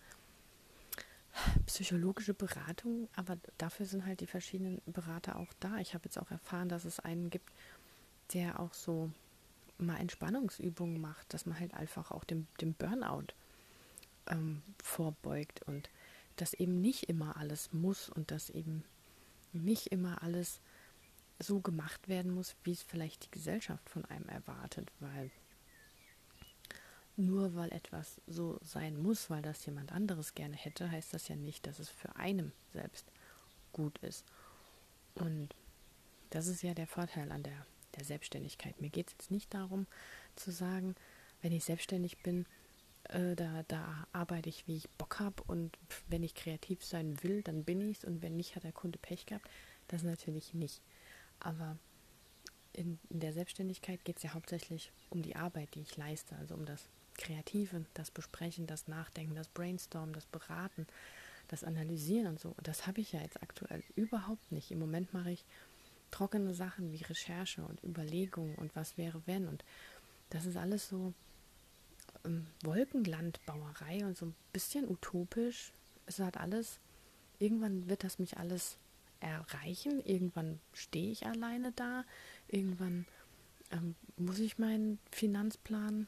psychologische 1.65 2.33
Beratung, 2.33 3.07
aber 3.15 3.37
dafür 3.57 3.85
sind 3.85 4.05
halt 4.05 4.21
die 4.21 4.27
verschiedenen 4.27 4.81
Berater 4.85 5.37
auch 5.37 5.53
da. 5.59 5.77
Ich 5.77 5.93
habe 5.93 6.05
jetzt 6.05 6.17
auch 6.17 6.31
erfahren, 6.31 6.69
dass 6.69 6.85
es 6.85 6.99
einen 6.99 7.29
gibt, 7.29 7.51
der 8.33 8.59
auch 8.59 8.73
so 8.73 9.11
mal 9.77 9.97
Entspannungsübungen 9.97 10.99
macht, 10.99 11.33
dass 11.33 11.45
man 11.45 11.59
halt 11.59 11.73
einfach 11.73 12.11
auch 12.11 12.23
dem, 12.23 12.47
dem 12.61 12.73
Burnout 12.73 13.33
ähm, 14.27 14.61
vorbeugt 14.83 15.63
und 15.63 15.89
dass 16.35 16.53
eben 16.53 16.81
nicht 16.81 17.09
immer 17.09 17.37
alles 17.37 17.71
muss 17.73 18.09
und 18.09 18.31
dass 18.31 18.49
eben 18.49 18.83
nicht 19.51 19.87
immer 19.87 20.21
alles 20.23 20.61
so 21.39 21.59
gemacht 21.61 22.07
werden 22.07 22.33
muss, 22.33 22.55
wie 22.63 22.71
es 22.71 22.83
vielleicht 22.83 23.25
die 23.25 23.31
Gesellschaft 23.31 23.89
von 23.89 24.05
einem 24.05 24.27
erwartet, 24.27 24.91
weil 24.99 25.31
nur 27.19 27.55
weil 27.55 27.71
etwas 27.71 28.21
so 28.27 28.57
sein 28.61 28.97
muss, 29.01 29.29
weil 29.29 29.41
das 29.41 29.65
jemand 29.65 29.91
anderes 29.91 30.33
gerne 30.33 30.55
hätte, 30.55 30.89
heißt 30.89 31.13
das 31.13 31.27
ja 31.27 31.35
nicht, 31.35 31.67
dass 31.67 31.79
es 31.79 31.89
für 31.89 32.15
einen 32.15 32.53
selbst 32.73 33.11
gut 33.73 33.97
ist. 33.99 34.25
Und 35.15 35.55
das 36.29 36.47
ist 36.47 36.61
ja 36.61 36.73
der 36.73 36.87
Vorteil 36.87 37.31
an 37.31 37.43
der, 37.43 37.65
der 37.95 38.05
Selbstständigkeit. 38.05 38.79
Mir 38.81 38.89
geht 38.89 39.07
es 39.07 39.13
jetzt 39.13 39.31
nicht 39.31 39.53
darum 39.53 39.85
zu 40.35 40.51
sagen, 40.51 40.95
wenn 41.41 41.51
ich 41.51 41.65
selbstständig 41.65 42.23
bin, 42.23 42.45
äh, 43.03 43.35
da, 43.35 43.63
da 43.67 44.07
arbeite 44.13 44.49
ich, 44.49 44.67
wie 44.67 44.77
ich 44.77 44.89
Bock 44.91 45.19
habe 45.19 45.43
und 45.47 45.77
wenn 46.07 46.23
ich 46.23 46.35
kreativ 46.35 46.83
sein 46.83 47.21
will, 47.23 47.41
dann 47.41 47.63
bin 47.63 47.89
ich 47.89 47.99
es 47.99 48.05
und 48.05 48.21
wenn 48.21 48.35
nicht, 48.35 48.55
hat 48.55 48.63
der 48.63 48.71
Kunde 48.71 48.99
Pech 48.99 49.25
gehabt. 49.25 49.49
Das 49.87 50.03
natürlich 50.03 50.53
nicht. 50.53 50.81
Aber 51.39 51.77
in, 52.73 52.99
in 53.09 53.19
der 53.19 53.33
Selbstständigkeit 53.33 54.03
geht 54.05 54.17
es 54.17 54.23
ja 54.23 54.33
hauptsächlich 54.33 54.91
um 55.09 55.21
die 55.21 55.35
Arbeit, 55.35 55.75
die 55.75 55.81
ich 55.81 55.97
leiste, 55.97 56.35
also 56.37 56.55
um 56.55 56.65
das 56.65 56.85
Kreative, 57.15 57.85
das 57.93 58.11
Besprechen, 58.11 58.67
das 58.67 58.87
Nachdenken, 58.87 59.35
das 59.35 59.47
Brainstormen, 59.49 60.13
das 60.13 60.25
Beraten, 60.25 60.87
das 61.49 61.63
Analysieren 61.63 62.27
und 62.27 62.39
so. 62.39 62.49
Und 62.49 62.67
das 62.67 62.87
habe 62.87 63.01
ich 63.01 63.11
ja 63.11 63.21
jetzt 63.21 63.41
aktuell 63.41 63.83
überhaupt 63.95 64.51
nicht. 64.51 64.71
Im 64.71 64.79
Moment 64.79 65.13
mache 65.13 65.31
ich 65.31 65.43
trockene 66.11 66.53
Sachen 66.53 66.91
wie 66.91 67.03
Recherche 67.03 67.63
und 67.63 67.83
Überlegung 67.83 68.55
und 68.55 68.75
was 68.75 68.97
wäre 68.97 69.21
wenn. 69.25 69.47
Und 69.47 69.63
das 70.29 70.45
ist 70.45 70.57
alles 70.57 70.87
so 70.87 71.13
ähm, 72.25 72.47
Wolkenlandbauerei 72.63 74.05
und 74.05 74.17
so 74.17 74.27
ein 74.27 74.35
bisschen 74.53 74.89
utopisch. 74.89 75.71
Es 76.05 76.19
hat 76.19 76.37
alles, 76.37 76.79
irgendwann 77.39 77.89
wird 77.89 78.03
das 78.03 78.19
mich 78.19 78.37
alles 78.37 78.77
erreichen. 79.19 80.01
Irgendwann 80.05 80.59
stehe 80.73 81.11
ich 81.11 81.25
alleine 81.25 81.71
da. 81.73 82.05
Irgendwann 82.49 83.05
ähm, 83.71 83.95
muss 84.17 84.39
ich 84.39 84.57
meinen 84.57 84.99
Finanzplan 85.11 86.07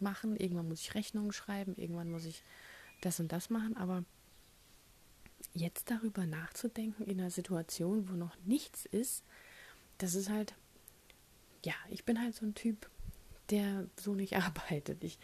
machen. 0.00 0.36
Irgendwann 0.36 0.68
muss 0.68 0.80
ich 0.80 0.94
Rechnungen 0.94 1.32
schreiben. 1.32 1.74
Irgendwann 1.76 2.10
muss 2.10 2.24
ich 2.24 2.42
das 3.00 3.20
und 3.20 3.32
das 3.32 3.50
machen. 3.50 3.76
Aber 3.76 4.04
jetzt 5.54 5.90
darüber 5.90 6.26
nachzudenken 6.26 7.04
in 7.04 7.20
einer 7.20 7.30
Situation, 7.30 8.08
wo 8.08 8.14
noch 8.14 8.36
nichts 8.44 8.86
ist, 8.86 9.24
das 9.98 10.14
ist 10.14 10.30
halt, 10.30 10.54
ja, 11.64 11.74
ich 11.90 12.04
bin 12.04 12.20
halt 12.20 12.34
so 12.34 12.46
ein 12.46 12.54
Typ, 12.54 12.90
der 13.50 13.86
so 13.96 14.14
nicht 14.14 14.36
arbeitet. 14.36 15.04
Ich 15.04 15.18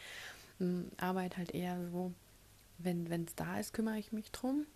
äh, 0.60 0.82
arbeite 0.98 1.38
halt 1.38 1.52
eher 1.52 1.90
so, 1.90 2.12
wenn 2.78 3.10
es 3.24 3.34
da 3.34 3.58
ist, 3.58 3.72
kümmere 3.72 3.98
ich 3.98 4.12
mich 4.12 4.30
drum. 4.30 4.66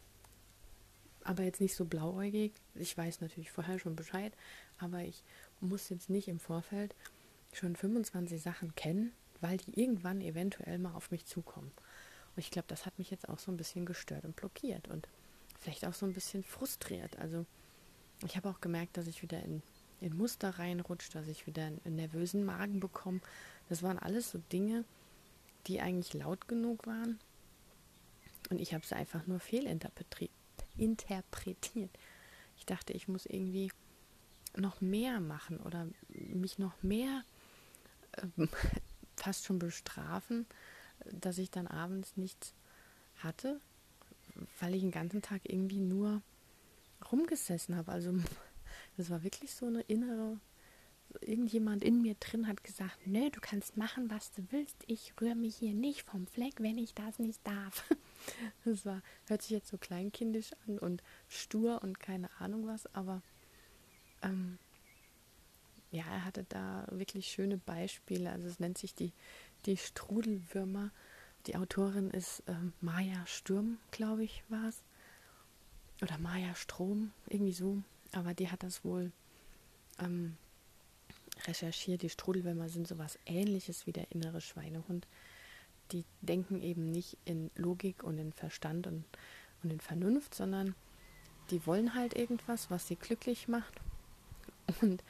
Aber 1.24 1.44
jetzt 1.44 1.60
nicht 1.60 1.76
so 1.76 1.84
blauäugig. 1.84 2.52
Ich 2.74 2.98
weiß 2.98 3.20
natürlich 3.20 3.52
vorher 3.52 3.78
schon 3.78 3.94
Bescheid, 3.94 4.32
aber 4.78 5.02
ich 5.04 5.22
muss 5.62 5.88
jetzt 5.88 6.10
nicht 6.10 6.28
im 6.28 6.38
Vorfeld 6.38 6.94
schon 7.52 7.76
25 7.76 8.40
Sachen 8.40 8.74
kennen, 8.74 9.12
weil 9.40 9.58
die 9.58 9.80
irgendwann 9.80 10.20
eventuell 10.20 10.78
mal 10.78 10.94
auf 10.94 11.10
mich 11.10 11.26
zukommen. 11.26 11.72
Und 12.34 12.38
ich 12.38 12.50
glaube, 12.50 12.68
das 12.68 12.86
hat 12.86 12.98
mich 12.98 13.10
jetzt 13.10 13.28
auch 13.28 13.38
so 13.38 13.52
ein 13.52 13.56
bisschen 13.56 13.86
gestört 13.86 14.24
und 14.24 14.36
blockiert 14.36 14.88
und 14.88 15.08
vielleicht 15.60 15.86
auch 15.86 15.94
so 15.94 16.06
ein 16.06 16.14
bisschen 16.14 16.44
frustriert. 16.44 17.18
Also 17.18 17.44
ich 18.24 18.36
habe 18.36 18.48
auch 18.48 18.60
gemerkt, 18.60 18.96
dass 18.96 19.06
ich 19.06 19.22
wieder 19.22 19.42
in 19.42 19.62
in 20.02 20.16
Muster 20.16 20.50
reinrutscht, 20.50 21.14
dass 21.14 21.28
ich 21.28 21.46
wieder 21.46 21.64
einen 21.64 21.96
nervösen 21.96 22.44
Magen 22.44 22.80
bekomme. 22.80 23.20
Das 23.68 23.82
waren 23.82 23.98
alles 23.98 24.30
so 24.30 24.38
Dinge, 24.52 24.84
die 25.66 25.80
eigentlich 25.80 26.12
laut 26.12 26.48
genug 26.48 26.86
waren. 26.86 27.18
Und 28.50 28.60
ich 28.60 28.74
habe 28.74 28.84
sie 28.84 28.96
einfach 28.96 29.26
nur 29.26 29.38
fehlinterpretiert. 29.38 31.90
Ich 32.58 32.66
dachte, 32.66 32.92
ich 32.92 33.08
muss 33.08 33.26
irgendwie 33.26 33.70
noch 34.56 34.80
mehr 34.80 35.20
machen 35.20 35.58
oder 35.58 35.88
mich 36.08 36.58
noch 36.58 36.82
mehr 36.82 37.24
äh, 38.12 38.26
fast 39.16 39.44
schon 39.44 39.58
bestrafen, 39.58 40.46
dass 41.10 41.38
ich 41.38 41.50
dann 41.50 41.66
abends 41.66 42.16
nichts 42.16 42.54
hatte, 43.18 43.60
weil 44.60 44.74
ich 44.74 44.82
den 44.82 44.90
ganzen 44.90 45.22
Tag 45.22 45.42
irgendwie 45.44 45.80
nur 45.80 46.22
rumgesessen 47.10 47.76
habe. 47.76 47.92
Also 47.92 48.14
das 48.96 49.10
war 49.10 49.22
wirklich 49.22 49.54
so 49.54 49.66
eine 49.66 49.82
innere, 49.82 50.38
irgendjemand 51.20 51.84
in 51.84 52.02
mir 52.02 52.14
drin 52.14 52.48
hat 52.48 52.64
gesagt, 52.64 53.06
nö, 53.06 53.30
du 53.30 53.40
kannst 53.40 53.76
machen, 53.76 54.10
was 54.10 54.32
du 54.32 54.42
willst. 54.50 54.76
Ich 54.86 55.12
rühre 55.20 55.34
mich 55.34 55.56
hier 55.56 55.74
nicht 55.74 56.02
vom 56.02 56.26
Fleck, 56.26 56.54
wenn 56.58 56.78
ich 56.78 56.94
das 56.94 57.18
nicht 57.18 57.46
darf. 57.46 57.84
Das 58.64 58.86
war, 58.86 59.02
hört 59.26 59.42
sich 59.42 59.50
jetzt 59.50 59.66
so 59.66 59.78
kleinkindisch 59.78 60.52
an 60.68 60.78
und 60.78 61.02
stur 61.26 61.82
und 61.82 61.98
keine 61.98 62.30
Ahnung 62.38 62.68
was, 62.68 62.86
aber 62.94 63.20
ähm, 64.22 64.58
ja, 65.92 66.04
er 66.10 66.24
hatte 66.24 66.44
da 66.48 66.86
wirklich 66.90 67.26
schöne 67.28 67.58
Beispiele. 67.58 68.30
Also 68.30 68.48
es 68.48 68.58
nennt 68.58 68.78
sich 68.78 68.94
die, 68.94 69.12
die 69.66 69.76
Strudelwürmer. 69.76 70.90
Die 71.46 71.56
Autorin 71.56 72.10
ist 72.10 72.42
ähm, 72.46 72.72
Maya 72.80 73.26
Sturm, 73.26 73.78
glaube 73.90 74.24
ich, 74.24 74.42
war 74.48 74.68
es. 74.68 74.82
Oder 76.00 76.18
Maya 76.18 76.54
Strom, 76.54 77.12
irgendwie 77.28 77.52
so. 77.52 77.82
Aber 78.12 78.32
die 78.32 78.50
hat 78.50 78.62
das 78.62 78.84
wohl 78.84 79.12
ähm, 79.98 80.36
recherchiert. 81.46 82.02
Die 82.02 82.08
Strudelwürmer 82.08 82.68
sind 82.68 82.88
sowas 82.88 83.18
ähnliches 83.26 83.86
wie 83.86 83.92
der 83.92 84.10
innere 84.12 84.40
Schweinehund. 84.40 85.06
Die 85.92 86.04
denken 86.22 86.62
eben 86.62 86.90
nicht 86.90 87.18
in 87.26 87.50
Logik 87.54 88.02
und 88.02 88.18
in 88.18 88.32
Verstand 88.32 88.86
und, 88.86 89.04
und 89.62 89.70
in 89.70 89.80
Vernunft, 89.80 90.34
sondern 90.34 90.74
die 91.50 91.66
wollen 91.66 91.94
halt 91.94 92.14
irgendwas, 92.14 92.70
was 92.70 92.88
sie 92.88 92.96
glücklich 92.96 93.46
macht. 93.46 93.74
Und 94.80 95.02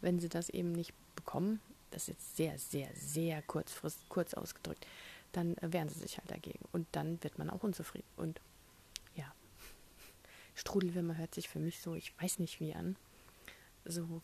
wenn 0.00 0.18
sie 0.18 0.28
das 0.28 0.48
eben 0.48 0.72
nicht 0.72 0.92
bekommen, 1.16 1.60
das 1.90 2.02
ist 2.02 2.08
jetzt 2.08 2.36
sehr, 2.36 2.58
sehr, 2.58 2.88
sehr 2.94 3.42
kurzfristig, 3.42 4.08
kurz 4.08 4.34
ausgedrückt, 4.34 4.86
dann 5.32 5.56
wehren 5.60 5.88
sie 5.88 5.98
sich 5.98 6.18
halt 6.18 6.30
dagegen. 6.30 6.64
Und 6.72 6.86
dann 6.92 7.22
wird 7.22 7.38
man 7.38 7.50
auch 7.50 7.62
unzufrieden. 7.62 8.06
Und 8.16 8.40
Strudelwürmer 10.60 11.16
hört 11.16 11.34
sich 11.34 11.48
für 11.48 11.58
mich 11.58 11.80
so, 11.80 11.94
ich 11.94 12.12
weiß 12.20 12.38
nicht 12.38 12.60
wie 12.60 12.74
an. 12.74 12.96
So, 13.86 14.20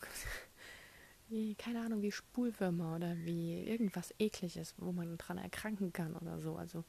keine 1.57 1.81
Ahnung, 1.81 2.01
wie 2.03 2.11
Spulwürmer 2.11 2.95
oder 2.95 3.17
wie 3.17 3.63
irgendwas 3.63 4.13
ekliges, 4.19 4.75
wo 4.77 4.91
man 4.91 5.17
dran 5.17 5.39
erkranken 5.39 5.91
kann 5.93 6.15
oder 6.15 6.39
so. 6.39 6.55
Also 6.55 6.83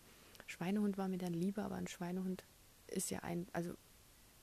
Schweinehund 0.47 0.99
war 0.99 1.09
mir 1.09 1.19
dann 1.19 1.33
lieber, 1.33 1.65
aber 1.65 1.77
ein 1.77 1.89
Schweinehund 1.89 2.45
ist 2.89 3.11
ja 3.11 3.21
ein, 3.21 3.47
also 3.53 3.73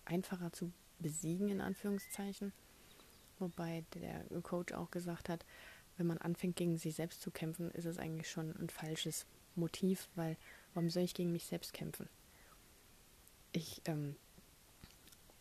einfacher 0.06 0.52
zu 0.52 0.72
besiegen, 1.00 1.50
in 1.50 1.62
Anführungszeichen. 1.62 2.52
Wobei 3.40 3.84
der 3.94 4.24
Coach 4.42 4.74
auch 4.74 4.92
gesagt 4.92 5.30
hat, 5.30 5.46
wenn 5.98 6.08
man 6.08 6.18
anfängt, 6.18 6.56
gegen 6.56 6.78
sich 6.78 6.96
selbst 6.96 7.22
zu 7.22 7.32
kämpfen, 7.32 7.72
ist 7.72 7.86
es 7.86 7.98
eigentlich 7.98 8.30
schon 8.30 8.56
ein 8.58 8.70
falsches 8.70 9.26
Motiv, 9.56 10.10
weil 10.16 10.38
warum 10.74 10.90
soll 10.90 11.04
ich 11.04 11.14
gegen 11.14 11.32
mich 11.32 11.46
selbst 11.46 11.74
kämpfen? 11.74 12.10
Ich 13.54 13.82
ähm, 13.86 14.16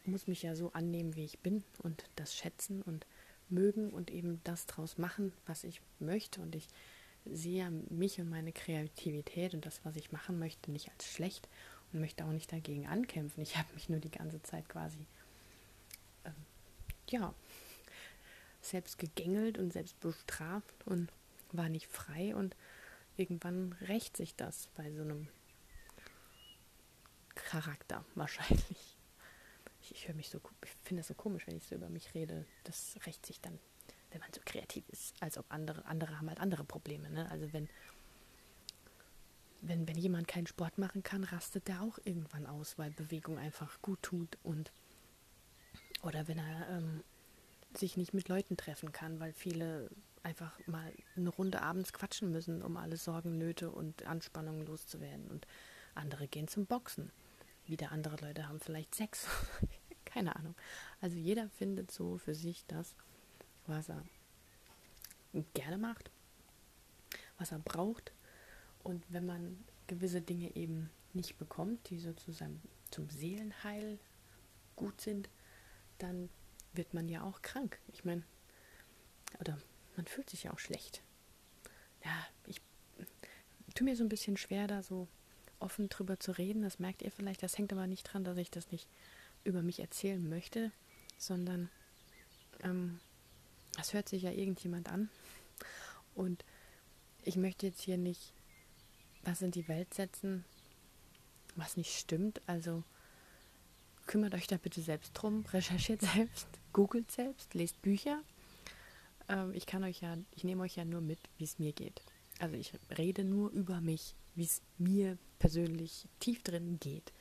muss 0.05 0.27
mich 0.27 0.43
ja 0.43 0.55
so 0.55 0.73
annehmen, 0.73 1.17
wie 1.17 1.25
ich 1.25 1.41
bin 1.41 1.65
und 1.83 2.05
das 2.17 2.35
schätzen 2.35 2.83
und 2.83 3.07
mögen 3.49 3.91
und 3.91 4.11
eben 4.11 4.41
das 4.45 4.67
draus 4.67 4.99
machen, 4.99 5.33
was 5.47 5.65
ich 5.65 5.81
möchte. 5.99 6.41
Und 6.41 6.55
ich 6.55 6.69
sehe 7.25 7.71
mich 7.71 8.21
und 8.21 8.31
meine 8.31 8.53
Kreativität 8.53 9.55
und 9.55 9.67
das, 9.67 9.81
was 9.85 9.97
ich 9.97 10.13
machen 10.13 10.39
möchte, 10.39 10.71
nicht 10.71 10.91
als 10.91 11.07
schlecht 11.11 11.49
und 11.93 12.01
möchte 12.01 12.25
auch 12.25 12.33
nicht 12.33 12.53
dagegen 12.53 12.87
ankämpfen. 12.87 13.43
Ich 13.43 13.57
habe 13.57 13.73
mich 13.75 13.89
nur 13.89 14.01
die 14.01 14.11
ganze 14.11 14.43
Zeit 14.43 14.69
quasi, 14.69 15.07
äh, 16.25 16.31
ja, 17.09 17.35
selbst 18.71 18.99
gegängelt 18.99 19.59
und 19.59 19.73
selbst 19.73 19.99
bestraft 20.00 20.87
und 20.87 21.12
war 21.52 21.68
nicht 21.68 21.87
frei 21.87 22.35
und 22.35 22.56
irgendwann 23.16 23.73
rächt 23.83 24.16
sich 24.16 24.35
das 24.35 24.68
bei 24.76 24.92
so 24.92 25.02
einem 25.02 25.28
Charakter 27.35 28.04
wahrscheinlich 28.14 28.94
ich, 29.85 29.92
ich 29.92 30.09
höre 30.09 30.14
mich 30.14 30.30
so, 30.30 30.40
ich 30.64 30.71
finde 30.83 31.00
das 31.00 31.09
so 31.09 31.14
komisch, 31.14 31.47
wenn 31.47 31.56
ich 31.56 31.66
so 31.66 31.75
über 31.75 31.88
mich 31.88 32.14
rede. 32.14 32.47
Das 32.64 32.97
rächt 33.06 33.25
sich 33.26 33.40
dann, 33.40 33.59
wenn 34.11 34.21
man 34.21 34.33
so 34.33 34.40
kreativ 34.44 34.88
ist, 34.88 35.14
als 35.23 35.38
ob 35.38 35.47
andere, 35.50 35.85
andere 35.85 36.18
haben 36.18 36.28
halt 36.28 36.40
andere 36.40 36.64
Probleme. 36.64 37.11
Ne? 37.11 37.30
Also 37.30 37.52
wenn, 37.52 37.68
wenn, 39.61 39.87
wenn 39.87 39.97
jemand 39.97 40.28
keinen 40.28 40.47
Sport 40.47 40.78
machen 40.78 41.02
kann, 41.02 41.25
rastet 41.25 41.68
der 41.68 41.83
auch 41.83 41.99
irgendwann 42.04 42.47
aus, 42.47 42.78
weil 42.78 42.90
Bewegung 42.92 43.38
einfach 43.38 43.80
gut 43.83 44.02
tut 44.02 44.38
und 44.42 44.73
oder 46.02 46.28
wenn 46.28 46.38
er 46.38 46.68
ähm, 46.68 47.02
sich 47.76 47.97
nicht 47.97 48.14
mit 48.14 48.28
Leuten 48.28 48.57
treffen 48.57 48.93
kann, 48.93 49.21
weil 49.21 49.33
viele 49.33 49.90
einfach 50.23 50.59
mal 50.66 50.93
eine 51.16 51.28
Runde 51.28 51.62
abends 51.62 51.93
quatschen 51.93 52.31
müssen, 52.31 52.62
um 52.62 52.76
alle 52.76 52.97
Sorgen, 52.97 53.37
Nöte 53.38 53.71
und 53.71 54.07
Anspannungen 54.07 54.66
loszuwerden. 54.66 55.28
Und 55.28 55.47
andere 55.95 56.26
gehen 56.26 56.49
zum 56.49 56.66
Boxen. 56.66 57.11
Wieder 57.66 57.93
andere 57.93 58.16
Leute 58.25 58.49
haben 58.49 58.61
vielleicht 58.61 58.95
Sex. 58.95 59.26
Keine 60.04 60.35
Ahnung. 60.37 60.54
Also 61.00 61.16
jeder 61.16 61.49
findet 61.50 61.90
so 61.90 62.19
für 62.19 62.35
sich 62.35 62.64
das, 62.66 62.95
was 63.66 63.88
er 63.88 64.02
gerne 65.54 65.78
macht, 65.78 66.11
was 67.38 67.52
er 67.52 67.59
braucht. 67.59 68.12
Und 68.83 69.04
wenn 69.09 69.26
man 69.26 69.64
gewisse 69.87 70.21
Dinge 70.21 70.54
eben 70.57 70.90
nicht 71.12 71.38
bekommt, 71.38 71.90
die 71.90 71.99
so 71.99 72.12
zu 72.12 72.33
seinem, 72.33 72.61
zum 72.90 73.09
Seelenheil 73.11 73.99
gut 74.76 75.00
sind, 75.00 75.28
dann 75.99 76.28
wird 76.76 76.95
man 76.95 77.09
ja 77.09 77.23
auch 77.23 77.43
krank. 77.43 77.78
Ich 77.93 78.04
meine, 78.04 78.23
oder 79.40 79.59
man 79.97 80.07
fühlt 80.07 80.31
sich 80.31 80.45
ja 80.45 80.52
auch 80.52 80.59
schlecht. 80.59 81.02
Ja, 82.04 82.26
ich 82.47 82.61
tue 83.75 83.85
mir 83.85 83.97
so 83.97 84.04
ein 84.04 84.09
bisschen 84.09 84.37
schwer, 84.37 84.69
da 84.69 84.83
so 84.83 85.09
offen 85.59 85.88
drüber 85.88 86.21
zu 86.21 86.33
reden. 86.33 86.62
Das 86.62 86.78
merkt 86.78 87.02
ihr 87.02 87.11
vielleicht. 87.11 87.43
Das 87.43 87.59
hängt 87.59 87.73
aber 87.73 87.87
nicht 87.87 88.04
dran, 88.04 88.23
dass 88.23 88.38
ich 88.38 88.50
das 88.50 88.71
nicht 88.71 88.87
über 89.43 89.62
mich 89.62 89.81
erzählen 89.81 90.28
möchte, 90.28 90.71
sondern 91.19 91.71
ähm, 92.62 93.00
das 93.76 93.93
hört 93.93 94.09
sich 94.09 94.23
ja 94.23 94.31
irgendjemand 94.31 94.90
an. 94.90 95.11
Und 96.14 96.45
ich 97.25 97.37
möchte 97.37 97.66
jetzt 97.66 97.81
hier 97.81 97.99
nicht 97.99 98.33
was 99.23 99.43
in 99.43 99.50
die 99.50 99.69
Welt 99.69 99.93
setzen, 99.93 100.45
was 101.57 101.76
nicht 101.76 101.99
stimmt. 101.99 102.40
Also 102.47 102.85
kümmert 104.07 104.35
euch 104.35 104.47
da 104.47 104.57
bitte 104.57 104.83
selbst 104.83 105.12
drum, 105.14 105.45
recherchiert 105.52 106.02
selbst, 106.02 106.47
googelt 106.75 107.11
selbst, 107.11 107.54
lest 107.54 107.81
Bücher. 107.81 108.21
Ähm, 109.28 109.54
ich 109.54 109.64
kann 109.64 109.83
euch 109.85 110.02
ja, 110.02 110.19
ich 110.33 110.45
nehme 110.45 110.62
euch 110.62 110.76
ja 110.76 110.85
nur 110.85 111.00
mit, 111.00 111.19
wie 111.38 111.45
es 111.45 111.59
mir 111.59 111.73
geht. 111.73 112.02
Also 112.38 112.57
ich 112.57 112.73
rede 112.99 113.25
nur 113.25 113.50
über 113.50 113.81
mich, 113.81 114.14
wie 114.35 114.45
es 114.45 114.61
mir 114.76 115.16
persönlich 115.38 116.07
tief 116.21 116.43
drin 116.43 116.78
geht. 116.81 117.12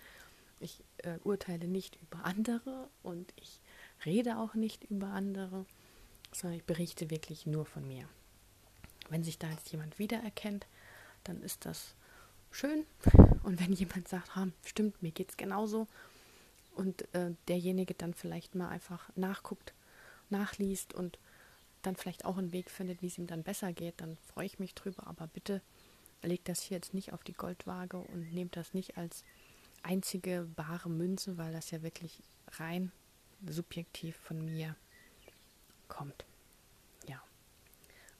Ich 0.59 0.83
äh, 0.97 1.19
urteile 1.23 1.67
nicht 1.67 1.97
über 2.01 2.25
andere 2.25 2.89
und 3.03 3.31
ich 3.37 3.61
rede 4.05 4.37
auch 4.37 4.55
nicht 4.55 4.83
über 4.85 5.07
andere, 5.07 5.65
sondern 6.33 6.57
ich 6.57 6.65
berichte 6.65 7.09
wirklich 7.09 7.45
nur 7.45 7.65
von 7.65 7.87
mir. 7.87 8.07
Wenn 9.09 9.23
sich 9.23 9.37
da 9.37 9.49
jetzt 9.49 9.71
jemand 9.71 9.99
wiedererkennt, 9.99 10.65
dann 11.23 11.41
ist 11.41 11.65
das 11.65 11.95
schön. 12.51 12.85
Und 13.43 13.59
wenn 13.59 13.73
jemand 13.73 14.07
sagt, 14.07 14.31
stimmt, 14.63 15.01
mir 15.03 15.11
geht 15.11 15.31
es 15.31 15.37
genauso, 15.37 15.87
und 16.75 17.13
äh, 17.13 17.31
derjenige 17.47 17.93
dann 17.93 18.13
vielleicht 18.13 18.55
mal 18.55 18.69
einfach 18.69 19.09
nachguckt, 19.15 19.73
nachliest 20.29 20.93
und 20.93 21.19
dann 21.81 21.95
vielleicht 21.95 22.25
auch 22.25 22.37
einen 22.37 22.53
Weg 22.53 22.71
findet, 22.71 23.01
wie 23.01 23.07
es 23.07 23.17
ihm 23.17 23.27
dann 23.27 23.43
besser 23.43 23.73
geht, 23.73 24.01
dann 24.01 24.17
freue 24.33 24.45
ich 24.45 24.59
mich 24.59 24.73
drüber. 24.73 25.07
Aber 25.07 25.27
bitte 25.27 25.61
legt 26.21 26.49
das 26.49 26.61
hier 26.61 26.77
jetzt 26.77 26.93
nicht 26.93 27.13
auf 27.13 27.23
die 27.23 27.33
Goldwaage 27.33 27.97
und 27.97 28.33
nehmt 28.33 28.55
das 28.55 28.73
nicht 28.73 28.97
als 28.97 29.23
einzige 29.83 30.47
bare 30.55 30.89
Münze, 30.89 31.37
weil 31.37 31.51
das 31.51 31.71
ja 31.71 31.81
wirklich 31.83 32.21
rein 32.53 32.91
subjektiv 33.45 34.15
von 34.15 34.43
mir 34.43 34.75
kommt. 35.89 36.25
Ja. 37.07 37.21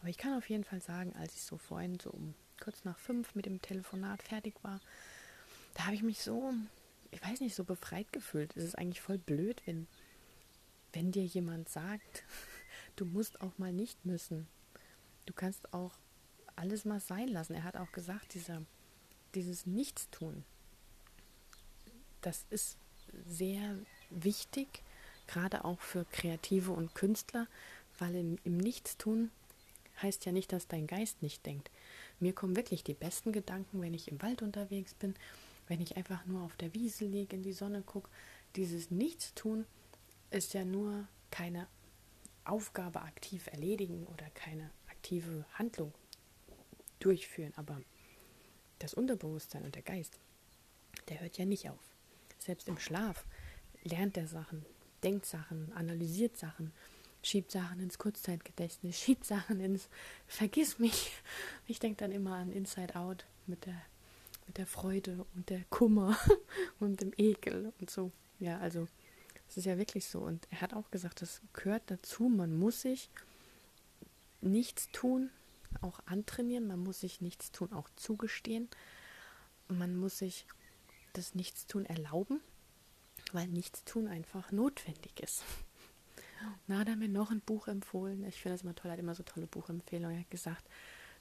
Aber 0.01 0.09
ich 0.09 0.17
kann 0.17 0.37
auf 0.37 0.49
jeden 0.49 0.65
Fall 0.65 0.81
sagen, 0.81 1.13
als 1.15 1.33
ich 1.33 1.43
so 1.43 1.57
vorhin 1.57 1.99
so 1.99 2.09
um 2.11 2.33
kurz 2.59 2.83
nach 2.83 2.99
fünf 2.99 3.35
mit 3.35 3.45
dem 3.45 3.61
Telefonat 3.61 4.21
fertig 4.21 4.55
war, 4.63 4.81
da 5.73 5.85
habe 5.85 5.95
ich 5.95 6.03
mich 6.03 6.21
so, 6.21 6.53
ich 7.13 7.23
weiß 7.23 7.41
nicht, 7.41 7.55
so 7.55 7.63
befreit 7.63 8.11
gefühlt. 8.11 8.55
Es 8.57 8.63
ist 8.63 8.77
eigentlich 8.77 9.01
voll 9.01 9.17
blöd, 9.17 9.61
wenn, 9.65 9.87
wenn 10.91 11.11
dir 11.11 11.25
jemand 11.25 11.69
sagt, 11.69 12.23
du 12.95 13.05
musst 13.05 13.41
auch 13.41 13.57
mal 13.57 13.71
nicht 13.71 14.05
müssen. 14.05 14.47
Du 15.25 15.33
kannst 15.33 15.73
auch 15.73 15.93
alles 16.55 16.85
mal 16.85 16.99
sein 16.99 17.27
lassen. 17.27 17.53
Er 17.53 17.63
hat 17.63 17.77
auch 17.77 17.91
gesagt, 17.91 18.33
dieser, 18.33 18.61
dieses 19.35 19.65
Nichtstun, 19.65 20.43
das 22.21 22.45
ist 22.49 22.77
sehr 23.27 23.77
wichtig, 24.09 24.67
gerade 25.27 25.65
auch 25.65 25.79
für 25.79 26.05
Kreative 26.05 26.71
und 26.71 26.95
Künstler, 26.95 27.47
weil 27.99 28.15
im, 28.15 28.37
im 28.43 28.57
Nichtstun 28.57 29.31
heißt 30.01 30.25
ja 30.25 30.31
nicht, 30.31 30.51
dass 30.51 30.67
dein 30.67 30.87
Geist 30.87 31.21
nicht 31.21 31.45
denkt. 31.45 31.69
Mir 32.19 32.33
kommen 32.33 32.55
wirklich 32.55 32.83
die 32.83 32.93
besten 32.93 33.31
Gedanken, 33.31 33.81
wenn 33.81 33.93
ich 33.93 34.07
im 34.07 34.21
Wald 34.21 34.41
unterwegs 34.41 34.93
bin, 34.93 35.15
wenn 35.67 35.81
ich 35.81 35.97
einfach 35.97 36.25
nur 36.25 36.43
auf 36.43 36.55
der 36.57 36.73
Wiese 36.73 37.05
liege, 37.05 37.35
in 37.35 37.43
die 37.43 37.53
Sonne 37.53 37.81
gucke. 37.81 38.09
Dieses 38.55 38.91
Nichtstun 38.91 39.65
ist 40.29 40.53
ja 40.53 40.65
nur 40.65 41.07
keine 41.31 41.67
Aufgabe 42.45 43.01
aktiv 43.01 43.47
erledigen 43.47 44.05
oder 44.07 44.29
keine 44.31 44.69
aktive 44.89 45.45
Handlung 45.53 45.93
durchführen, 46.99 47.53
aber 47.55 47.81
das 48.79 48.93
Unterbewusstsein 48.93 49.63
und 49.63 49.75
der 49.75 49.81
Geist, 49.81 50.19
der 51.09 51.21
hört 51.21 51.37
ja 51.37 51.45
nicht 51.45 51.69
auf. 51.69 51.95
Selbst 52.39 52.67
im 52.67 52.77
Schlaf 52.77 53.25
lernt 53.83 54.17
er 54.17 54.27
Sachen, 54.27 54.65
denkt 55.03 55.25
Sachen, 55.25 55.71
analysiert 55.73 56.37
Sachen, 56.37 56.73
schiebt 57.21 57.51
Sachen 57.51 57.79
ins 57.79 57.97
Kurzzeitgedächtnis, 57.97 58.99
schiebt 58.99 59.25
Sachen 59.25 59.59
ins 59.59 59.87
Vergiss 60.27 60.79
mich. 60.79 61.11
Ich 61.67 61.79
denke 61.79 61.97
dann 61.97 62.11
immer 62.11 62.35
an 62.35 62.51
Inside 62.51 62.95
Out 62.95 63.25
mit 63.47 63.65
der, 63.65 63.81
mit 64.47 64.57
der 64.57 64.67
Freude 64.67 65.25
und 65.35 65.49
der 65.49 65.63
Kummer 65.69 66.17
und 66.79 67.01
dem 67.01 67.13
Ekel 67.17 67.73
und 67.79 67.89
so. 67.89 68.11
Ja, 68.39 68.59
also 68.59 68.87
es 69.49 69.57
ist 69.57 69.65
ja 69.65 69.77
wirklich 69.77 70.05
so. 70.05 70.19
Und 70.19 70.47
er 70.49 70.61
hat 70.61 70.73
auch 70.73 70.89
gesagt, 70.91 71.21
das 71.21 71.41
gehört 71.53 71.83
dazu. 71.87 72.29
Man 72.29 72.57
muss 72.57 72.81
sich 72.81 73.09
nichts 74.41 74.89
tun, 74.91 75.29
auch 75.81 75.99
antrainieren. 76.05 76.67
Man 76.67 76.79
muss 76.79 76.99
sich 76.99 77.21
nichts 77.21 77.51
tun, 77.51 77.71
auch 77.73 77.89
zugestehen. 77.95 78.69
Man 79.67 79.95
muss 79.95 80.17
sich 80.17 80.45
das 81.13 81.35
Nichtstun 81.35 81.85
erlauben, 81.85 82.41
weil 83.31 83.47
Nichtstun 83.47 84.07
einfach 84.07 84.51
notwendig 84.51 85.19
ist. 85.19 85.43
Na, 86.67 86.79
hat 86.79 86.89
er 86.89 86.95
mir 86.95 87.09
noch 87.09 87.31
ein 87.31 87.41
Buch 87.41 87.67
empfohlen. 87.67 88.25
Ich 88.25 88.41
finde 88.41 88.55
das 88.55 88.63
immer 88.63 88.75
toll, 88.75 88.89
er 88.89 88.93
hat 88.93 88.99
immer 88.99 89.15
so 89.15 89.23
tolle 89.23 89.47
Buchempfehlungen. 89.47 90.17
Er 90.17 90.21
hat 90.21 90.31
gesagt, 90.31 90.65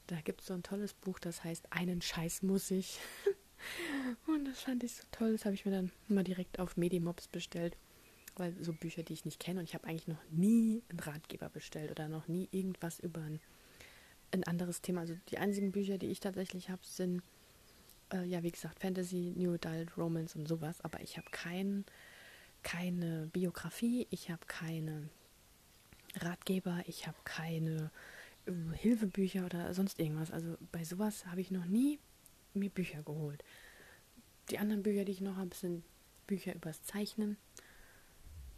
da 0.07 0.21
gibt 0.21 0.41
es 0.41 0.49
so 0.49 0.55
ein 0.55 0.63
tolles 0.63 0.95
Buch, 0.95 1.19
das 1.19 1.45
heißt 1.45 1.73
Einen 1.73 2.03
Scheiß 2.03 2.43
muss 2.43 2.71
ich. 2.71 2.99
Und 4.27 4.47
das 4.47 4.61
fand 4.61 4.83
ich 4.83 4.95
so 4.95 5.05
toll. 5.13 5.33
Das 5.33 5.45
habe 5.45 5.55
ich 5.55 5.65
mir 5.65 5.73
dann 5.73 5.93
mal 6.09 6.25
direkt 6.25 6.59
auf 6.59 6.77
Medimobs 6.77 7.29
bestellt 7.29 7.77
weil 8.37 8.55
so 8.61 8.73
Bücher, 8.73 9.03
die 9.03 9.13
ich 9.13 9.25
nicht 9.25 9.41
kenne 9.41 9.61
und 9.61 9.65
ich 9.65 9.75
habe 9.75 9.87
eigentlich 9.87 10.09
noch 10.09 10.23
nie 10.31 10.83
einen 10.89 11.01
Ratgeber 11.01 11.49
bestellt 11.49 11.91
oder 11.91 12.09
noch 12.09 12.29
nie 12.29 12.49
irgendwas 12.51 12.99
über 13.01 13.21
ein, 13.21 13.41
ein 14.33 14.45
anderes 14.45 14.81
Thema. 14.81 15.03
Also 15.03 15.17
die 15.29 15.39
einzigen 15.39 15.73
Bücher, 15.73 15.99
die 15.99 16.07
ich 16.07 16.21
tatsächlich 16.21 16.71
habe, 16.71 16.83
sind 16.85 17.23
äh, 18.13 18.25
ja 18.25 18.43
wie 18.43 18.51
gesagt 18.51 18.81
Fantasy, 18.81 19.33
New 19.37 19.55
Adult, 19.55 19.97
Romance 19.97 20.37
und 20.39 20.49
sowas. 20.49 20.81
Aber 20.81 21.01
ich 21.01 21.19
habe 21.19 21.29
kein, 21.31 21.85
keine 22.63 23.29
Biografie, 23.33 24.07
ich 24.11 24.31
habe 24.31 24.47
keine 24.47 25.09
Ratgeber, 26.21 26.83
ich 26.87 27.07
habe 27.07 27.19
keine 27.25 27.91
Hilfebücher 28.75 29.45
oder 29.45 29.73
sonst 29.75 29.99
irgendwas. 30.01 30.31
Also 30.31 30.57
bei 30.73 30.85
sowas 30.85 31.27
habe 31.27 31.41
ich 31.41 31.51
noch 31.51 31.65
nie 31.65 31.99
mir 32.55 32.71
Bücher 32.71 33.03
geholt. 33.03 33.45
Die 34.51 34.59
anderen 34.59 34.83
Bücher, 34.83 35.05
die 35.05 35.13
ich 35.13 35.21
noch 35.21 35.37
habe, 35.37 35.55
sind 35.55 35.85
Bücher 36.27 36.55
übers 36.55 36.83
Zeichnen 36.83 37.37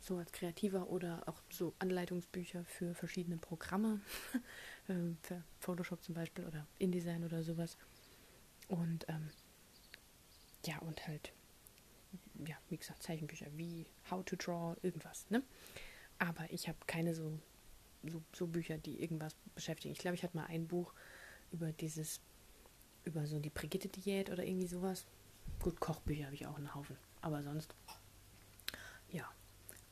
so 0.05 0.19
als 0.19 0.33
Kreativer 0.33 0.91
oder 0.91 1.23
auch 1.27 1.41
so 1.51 1.73
Anleitungsbücher 1.79 2.65
für 2.65 2.95
verschiedene 2.95 3.39
Programme, 3.39 4.01
ähm, 4.89 5.17
für 5.23 5.43
Photoshop 5.61 6.03
zum 6.03 6.15
Beispiel 6.15 6.45
oder 6.45 6.67
InDesign 6.79 7.25
oder 7.25 7.43
sowas. 7.43 7.77
Und 8.69 9.07
ähm, 9.09 9.31
ja, 10.67 10.79
und 10.81 11.07
halt, 11.07 11.33
ja, 12.47 12.57
wie 12.69 12.77
gesagt, 12.77 13.03
Zeichenbücher 13.03 13.47
wie 13.57 13.87
How 14.11 14.25
to 14.25 14.37
Draw, 14.37 14.77
irgendwas, 14.83 15.29
ne? 15.31 15.43
Aber 16.19 16.47
ich 16.51 16.69
habe 16.69 16.79
keine 16.87 17.15
so, 17.15 17.39
so, 18.11 18.23
so 18.33 18.47
Bücher, 18.47 18.79
die 18.79 19.01
irgendwas 19.01 19.35
beschäftigen. 19.55 19.93
Ich 19.93 19.99
glaube, 19.99 20.15
ich 20.15 20.23
hatte 20.23 20.37
mal 20.37 20.47
ein 20.47 20.67
Buch 20.67 20.93
über 21.53 21.73
dieses, 21.73 22.21
über 23.05 23.27
so 23.27 23.39
die 23.39 23.51
Brigitte-Diät 23.51 24.31
oder 24.31 24.45
irgendwie 24.45 24.67
sowas. 24.67 25.07
Gut, 25.61 25.81
Kochbücher 25.81 26.27
habe 26.27 26.35
ich 26.35 26.47
auch 26.47 26.57
einen 26.57 26.75
Haufen. 26.75 26.97
Aber 27.21 27.43
sonst, 27.43 27.75
ja, 29.11 29.29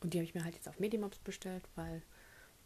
und 0.01 0.13
die 0.13 0.19
habe 0.19 0.25
ich 0.25 0.35
mir 0.35 0.45
halt 0.45 0.55
jetzt 0.55 0.69
auf 0.69 0.79
Medimobs 0.81 1.19
bestellt, 1.19 1.63
weil 1.77 2.03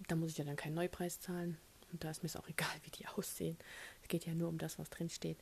da 0.08 0.16
muss 0.16 0.30
ich 0.30 0.38
ja 0.38 0.44
dann 0.44 0.56
keinen 0.56 0.74
Neupreis 0.74 1.20
zahlen. 1.20 1.58
Und 1.92 2.02
da 2.02 2.10
ist 2.10 2.22
mir 2.22 2.28
es 2.28 2.36
auch 2.36 2.48
egal, 2.48 2.74
wie 2.84 2.90
die 2.90 3.06
aussehen. 3.06 3.56
Es 4.02 4.08
geht 4.08 4.26
ja 4.26 4.34
nur 4.34 4.48
um 4.48 4.58
das, 4.58 4.78
was 4.78 4.90
drin 4.90 5.08
steht. 5.08 5.38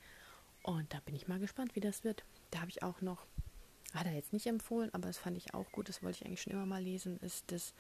Und 0.62 0.92
da 0.94 1.00
bin 1.00 1.14
ich 1.14 1.28
mal 1.28 1.38
gespannt, 1.38 1.76
wie 1.76 1.80
das 1.80 2.04
wird. 2.04 2.24
Da 2.50 2.60
habe 2.60 2.70
ich 2.70 2.82
auch 2.82 3.00
noch, 3.00 3.26
hat 3.92 4.06
er 4.06 4.14
jetzt 4.14 4.32
nicht 4.32 4.46
empfohlen, 4.46 4.92
aber 4.94 5.08
das 5.08 5.18
fand 5.18 5.36
ich 5.36 5.52
auch 5.52 5.70
gut, 5.72 5.88
das 5.88 6.02
wollte 6.02 6.18
ich 6.20 6.26
eigentlich 6.26 6.42
schon 6.42 6.54
immer 6.54 6.66
mal 6.66 6.82
lesen, 6.82 7.18
ist 7.20 7.52
das 7.52 7.74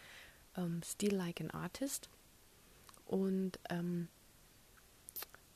ähm, 0.56 0.82
Still 0.84 1.14
Like 1.14 1.40
an 1.40 1.50
Artist. 1.50 2.10
Und 3.06 3.58
ähm, 3.68 4.08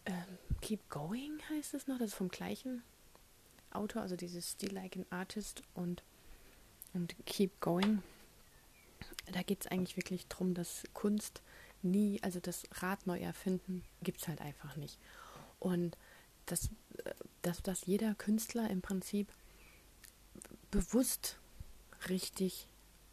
ähm, 0.04 0.38
Keep 0.60 0.88
Going 0.90 1.40
heißt 1.50 1.74
es 1.74 1.86
noch, 1.86 1.98
das 1.98 2.08
ist 2.08 2.14
vom 2.14 2.28
gleichen 2.28 2.82
Autor, 3.70 4.02
also 4.02 4.16
dieses 4.16 4.52
Still 4.52 4.72
Like 4.72 4.96
an 4.96 5.06
Artist 5.10 5.62
und, 5.74 6.02
und 6.94 7.14
Keep 7.26 7.60
Going 7.60 8.02
da 9.32 9.42
geht 9.42 9.62
es 9.62 9.66
eigentlich 9.70 9.96
wirklich 9.96 10.26
darum, 10.28 10.54
dass 10.54 10.84
Kunst 10.94 11.42
nie, 11.82 12.20
also 12.22 12.40
das 12.40 12.64
Rad 12.72 13.06
neu 13.06 13.18
erfinden, 13.18 13.84
gibt 14.02 14.20
es 14.20 14.28
halt 14.28 14.40
einfach 14.40 14.76
nicht. 14.76 14.98
Und 15.58 15.96
dass, 16.46 16.70
dass, 17.42 17.62
dass 17.62 17.86
jeder 17.86 18.14
Künstler 18.14 18.70
im 18.70 18.80
Prinzip 18.80 19.28
bewusst 20.70 21.38
richtig 22.08 22.68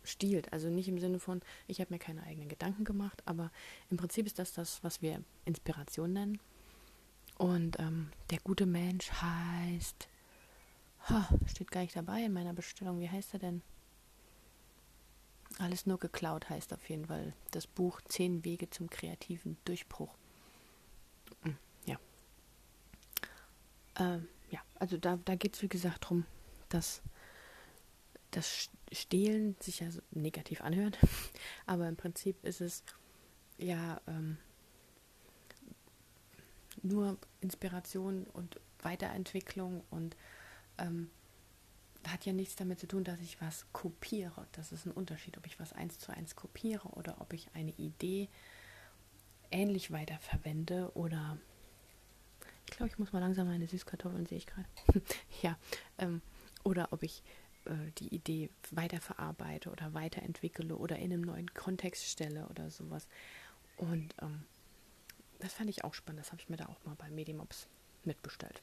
stiehlt. 0.06 0.52
Also 0.54 0.70
nicht 0.70 0.88
im 0.88 1.00
Sinne 1.00 1.20
von, 1.20 1.41
ich 1.68 1.82
habe 1.82 1.94
mir 1.94 2.00
keine 2.00 2.24
eigenen 2.24 2.50
Gedanken 2.50 2.84
gemacht, 2.84 3.22
aber 3.26 3.52
im 3.89 3.98
Prinzip 3.98 4.26
ist 4.26 4.39
das 4.39 4.54
das, 4.54 4.84
was 4.84 5.02
wir 5.02 5.24
Inspiration 5.46 6.13
nennen. 6.13 6.39
Und 7.38 7.80
ähm, 7.80 8.12
der 8.30 8.39
gute 8.39 8.65
Mensch 8.65 9.12
heißt, 9.12 10.08
ha, 11.10 11.28
steht 11.48 11.72
gar 11.72 11.82
nicht 11.82 11.96
dabei 11.96 12.24
in 12.24 12.34
meiner 12.34 12.54
Bestellung, 12.54 13.00
wie 13.00 13.10
heißt 13.10 13.34
er 13.34 13.39
denn? 13.39 13.62
Alles 15.58 15.86
nur 15.86 16.00
geklaut 16.00 16.50
heißt 16.50 16.74
auf 16.74 16.89
jeden 16.89 17.06
Fall 17.06 17.34
das 17.52 17.68
Buch 17.68 18.02
Zehn 18.02 18.44
Wege 18.44 18.70
zum 18.70 18.89
kreativen 18.89 19.58
Durchbruch. 19.65 20.13
Hm, 21.44 21.58
ja. 21.86 21.98
Ähm, 23.98 24.28
ja, 24.50 24.60
also 24.80 24.98
da, 24.98 25.18
da 25.24 25.36
geht 25.36 25.56
es 25.56 25.62
wie 25.62 25.70
gesagt 25.70 26.04
darum, 26.04 26.26
dass 26.70 27.02
das 28.36 28.69
Stehlen 28.91 29.56
sich 29.60 29.80
ja 29.80 29.91
so 29.91 30.02
negativ 30.12 30.62
anhört, 30.62 30.98
aber 31.65 31.88
im 31.88 31.95
Prinzip 31.95 32.43
ist 32.43 32.62
es 32.62 32.84
ja 33.58 34.02
ähm, 34.08 34.38
nur 36.82 37.17
Inspiration 37.41 38.26
und 38.34 38.60
Weiterentwicklung 38.80 39.84
und 39.89 40.15
ähm, 40.78 41.10
hat 42.06 42.26
ja 42.26 42.34
nichts 42.34 42.56
damit 42.56 42.80
zu 42.80 42.88
tun, 42.88 43.04
dass 43.04 43.19
ich 43.19 43.41
was 43.41 43.65
kopiere. 43.74 44.45
Das 44.52 44.71
ist 44.71 44.86
ein 44.86 44.91
Unterschied, 44.91 45.38
ob 45.38 45.48
ich 45.48 45.60
was 45.60 45.74
eins 45.74 45.98
zu 45.98 46.12
eins 46.12 46.36
kopiere 46.36 46.88
oder 46.89 47.19
ob 47.19 47.34
ich 47.34 47.50
eine 47.54 47.71
Idee 47.71 48.30
ähnlich 49.50 49.91
weiterverwende 49.91 50.91
oder 50.93 51.38
ich 52.67 52.78
glaube, 52.78 52.91
ich 52.91 53.00
muss 53.00 53.13
mal 53.13 53.19
langsam 53.19 53.48
meine 53.48 53.67
Süßkartoffeln, 53.67 54.26
sehe 54.26 54.39
ich 54.39 54.48
gerade. 54.48 54.67
ja, 55.41 55.58
ähm, 56.00 56.21
oder 56.63 56.91
ob 56.91 57.04
ich 57.04 57.24
äh, 57.65 57.91
die 57.97 58.13
Idee 58.13 58.49
weiterverarbeite 58.71 59.69
oder 59.69 59.93
weiterentwickle 59.93 60.75
oder 60.75 60.97
in 60.97 61.13
einem 61.13 61.21
neuen 61.21 61.54
Kontext 61.54 62.06
stelle 62.06 62.47
oder 62.47 62.69
sowas. 62.69 63.08
Und 63.78 64.13
ähm, 64.21 64.43
das 65.39 65.54
fand 65.54 65.69
ich 65.69 65.84
auch 65.84 65.93
spannend. 65.93 66.21
Das 66.21 66.32
habe 66.32 66.41
ich 66.41 66.49
mir 66.49 66.58
da 66.58 66.65
auch 66.67 66.84
mal 66.86 66.95
bei 66.95 67.10
Medimops 67.10 67.67
mitbestellt. 68.04 68.62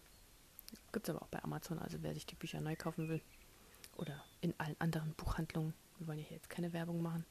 Gibt 0.93 1.09
es 1.09 1.15
aber 1.15 1.23
auch 1.23 1.29
bei 1.29 1.43
Amazon, 1.43 1.79
also 1.79 1.99
wer 2.03 2.15
sich 2.15 2.27
die 2.27 2.35
Bücher 2.35 2.61
neu 2.61 2.77
kaufen 2.77 3.09
will. 3.09 3.21
Oder 3.97 4.25
in 4.41 4.55
allen 4.59 4.77
anderen 4.79 5.13
Buchhandlungen. 5.15 5.75
Wir 5.99 6.09
wollen 6.09 6.19
ja 6.19 6.25
hier 6.25 6.37
jetzt 6.37 6.51
keine 6.51 6.73
Werbung 6.73 7.03
machen. 7.03 7.25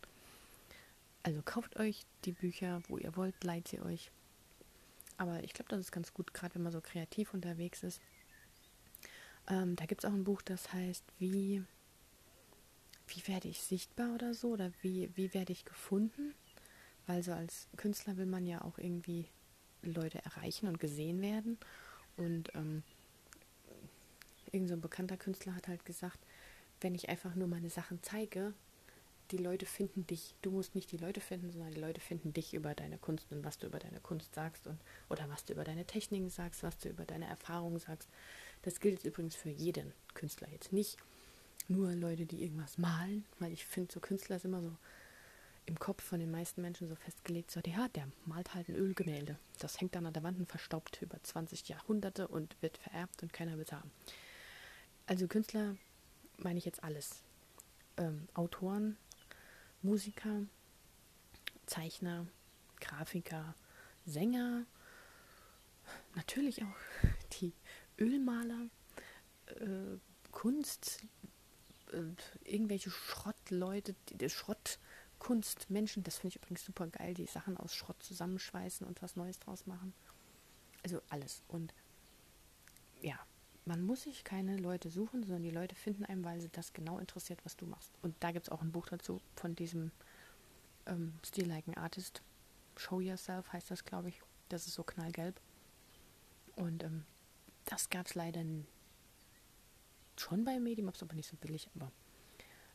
Also 1.23 1.41
kauft 1.43 1.77
euch 1.77 2.05
die 2.25 2.31
Bücher, 2.31 2.81
wo 2.87 2.97
ihr 2.97 3.15
wollt, 3.15 3.43
leiht 3.43 3.67
sie 3.67 3.81
euch. 3.81 4.11
Aber 5.17 5.43
ich 5.43 5.53
glaube, 5.53 5.69
das 5.69 5.79
ist 5.79 5.91
ganz 5.91 6.13
gut, 6.13 6.33
gerade 6.33 6.55
wenn 6.55 6.63
man 6.63 6.71
so 6.71 6.81
kreativ 6.81 7.33
unterwegs 7.33 7.83
ist. 7.83 8.01
Ähm, 9.47 9.75
da 9.75 9.85
gibt 9.85 10.03
es 10.03 10.09
auch 10.09 10.13
ein 10.13 10.23
Buch, 10.23 10.41
das 10.41 10.71
heißt, 10.73 11.03
wie, 11.19 11.63
wie 13.07 13.27
werde 13.27 13.47
ich 13.47 13.61
sichtbar 13.61 14.13
oder 14.13 14.33
so? 14.33 14.49
Oder 14.49 14.71
wie, 14.81 15.09
wie 15.15 15.33
werde 15.33 15.51
ich 15.51 15.65
gefunden? 15.65 16.33
Weil 17.07 17.23
so 17.23 17.33
als 17.33 17.67
Künstler 17.77 18.17
will 18.17 18.25
man 18.27 18.45
ja 18.45 18.61
auch 18.61 18.77
irgendwie 18.77 19.27
Leute 19.81 20.23
erreichen 20.23 20.67
und 20.67 20.79
gesehen 20.79 21.21
werden. 21.21 21.57
Und 22.17 22.53
ähm, 22.55 22.83
irgend 24.51 24.69
so 24.69 24.75
ein 24.75 24.81
bekannter 24.81 25.17
Künstler 25.17 25.55
hat 25.55 25.67
halt 25.67 25.85
gesagt, 25.85 26.19
wenn 26.81 26.95
ich 26.95 27.09
einfach 27.09 27.35
nur 27.35 27.47
meine 27.47 27.69
Sachen 27.69 27.99
zeige, 28.01 28.53
die 29.31 29.37
Leute 29.37 29.65
finden 29.65 30.05
dich. 30.07 30.35
Du 30.41 30.51
musst 30.51 30.75
nicht 30.75 30.91
die 30.91 30.97
Leute 30.97 31.21
finden, 31.21 31.51
sondern 31.51 31.71
die 31.71 31.79
Leute 31.79 32.01
finden 32.01 32.33
dich 32.33 32.53
über 32.53 32.75
deine 32.75 32.97
Kunst 32.97 33.31
und 33.31 33.43
was 33.43 33.57
du 33.57 33.67
über 33.67 33.79
deine 33.79 33.99
Kunst 33.99 34.35
sagst 34.35 34.67
und 34.67 34.77
oder 35.09 35.29
was 35.29 35.45
du 35.45 35.53
über 35.53 35.63
deine 35.63 35.85
Techniken 35.85 36.29
sagst, 36.29 36.63
was 36.63 36.77
du 36.77 36.89
über 36.89 37.05
deine 37.05 37.27
Erfahrungen 37.27 37.79
sagst. 37.79 38.09
Das 38.63 38.79
gilt 38.79 39.03
übrigens 39.03 39.35
für 39.35 39.49
jeden 39.49 39.93
Künstler 40.13 40.49
jetzt 40.49 40.71
nicht 40.71 40.97
nur 41.67 41.93
Leute, 41.93 42.25
die 42.25 42.43
irgendwas 42.43 42.77
malen, 42.77 43.25
weil 43.39 43.51
ich 43.51 43.65
finde, 43.65 43.91
so 43.93 43.99
Künstler 43.99 44.35
ist 44.35 44.45
immer 44.45 44.61
so 44.61 44.75
im 45.65 45.79
Kopf 45.79 46.03
von 46.03 46.19
den 46.19 46.31
meisten 46.31 46.61
Menschen 46.61 46.87
so 46.87 46.95
festgelegt, 46.95 47.51
so, 47.51 47.61
ja, 47.65 47.87
der 47.89 48.07
malt 48.25 48.53
halt 48.53 48.67
ein 48.67 48.75
Ölgemälde. 48.75 49.37
Das 49.59 49.79
hängt 49.79 49.95
dann 49.95 50.05
an 50.05 50.13
der 50.13 50.23
Wand 50.23 50.39
und 50.39 50.49
verstaubt 50.49 51.01
über 51.01 51.21
20 51.21 51.69
Jahrhunderte 51.69 52.27
und 52.27 52.55
wird 52.61 52.77
vererbt 52.77 53.21
und 53.23 53.31
keiner 53.31 53.53
will 53.57 53.63
es 53.63 53.71
haben. 53.71 53.91
Also 55.05 55.27
Künstler 55.27 55.75
meine 56.37 56.57
ich 56.57 56.65
jetzt 56.65 56.83
alles. 56.83 57.23
Ähm, 57.97 58.27
Autoren, 58.33 58.97
Musiker, 59.81 60.43
Zeichner, 61.65 62.27
Grafiker, 62.79 63.55
Sänger, 64.05 64.65
natürlich 66.15 66.63
auch 66.63 66.77
die 67.41 67.53
Ölmaler, 68.01 68.67
äh, 69.45 69.97
Kunst, 70.31 71.03
äh, 71.91 72.01
irgendwelche 72.43 72.89
Schrottleute, 72.89 73.95
die, 74.09 74.29
Schrottkunstmenschen, 74.29 76.03
das 76.03 76.17
finde 76.17 76.29
ich 76.29 76.35
übrigens 76.37 76.65
super 76.65 76.87
geil, 76.87 77.13
die 77.13 77.27
Sachen 77.27 77.57
aus 77.57 77.75
Schrott 77.75 78.01
zusammenschweißen 78.01 78.87
und 78.87 79.01
was 79.01 79.15
Neues 79.15 79.39
draus 79.39 79.67
machen. 79.67 79.93
Also 80.83 81.01
alles. 81.09 81.43
Und 81.47 81.73
ja, 83.01 83.19
man 83.65 83.81
muss 83.81 84.03
sich 84.03 84.23
keine 84.23 84.57
Leute 84.57 84.89
suchen, 84.89 85.23
sondern 85.23 85.43
die 85.43 85.51
Leute 85.51 85.75
finden 85.75 86.05
einem, 86.05 86.23
weil 86.23 86.41
sie 86.41 86.49
das 86.49 86.73
genau 86.73 86.97
interessiert, 86.97 87.45
was 87.45 87.55
du 87.55 87.65
machst. 87.67 87.91
Und 88.01 88.15
da 88.19 88.31
gibt 88.31 88.47
es 88.47 88.51
auch 88.51 88.61
ein 88.61 88.71
Buch 88.71 88.87
dazu 88.87 89.21
von 89.35 89.55
diesem 89.55 89.91
ähm, 90.87 91.13
Still 91.23 91.47
Like 91.47 91.67
an 91.67 91.75
Artist. 91.75 92.23
Show 92.77 92.99
Yourself 92.99 93.51
heißt 93.53 93.69
das, 93.69 93.85
glaube 93.85 94.09
ich. 94.09 94.21
Das 94.49 94.65
ist 94.65 94.73
so 94.73 94.83
knallgelb. 94.83 95.39
Und 96.55 96.83
ähm, 96.83 97.05
das 97.65 97.89
gab 97.89 98.07
es 98.07 98.15
leider 98.15 98.43
schon 100.17 100.43
bei 100.43 100.59
Medimaps, 100.59 101.01
aber 101.01 101.15
nicht 101.15 101.29
so 101.29 101.35
billig. 101.37 101.69
Aber 101.75 101.91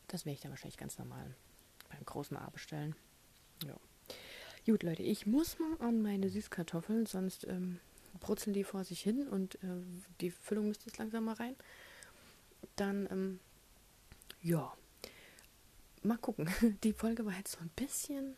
das 0.07 0.25
werde 0.25 0.35
ich 0.35 0.41
dann 0.41 0.51
wahrscheinlich 0.51 0.77
ganz 0.77 0.97
normal 0.97 1.35
beim 1.89 2.05
großen 2.05 2.37
A 2.37 2.49
bestellen. 2.49 2.95
Ja. 3.65 3.75
Gut, 4.65 4.83
Leute, 4.83 5.03
ich 5.03 5.25
muss 5.25 5.59
mal 5.59 5.77
an 5.79 6.01
meine 6.01 6.29
Süßkartoffeln, 6.29 7.05
sonst 7.05 7.45
ähm, 7.47 7.79
brutzeln 8.19 8.53
die 8.53 8.63
vor 8.63 8.83
sich 8.83 9.01
hin 9.01 9.27
und 9.27 9.55
äh, 9.63 9.67
die 10.19 10.31
Füllung 10.31 10.67
müsste 10.67 10.87
jetzt 10.87 10.97
langsam 10.97 11.25
mal 11.25 11.35
rein. 11.35 11.55
Dann, 12.75 13.07
ähm, 13.11 13.39
ja, 14.41 14.75
mal 16.03 16.17
gucken. 16.17 16.49
Die 16.83 16.93
Folge 16.93 17.25
war 17.25 17.33
jetzt 17.33 17.53
so 17.53 17.59
ein 17.59 17.69
bisschen 17.75 18.35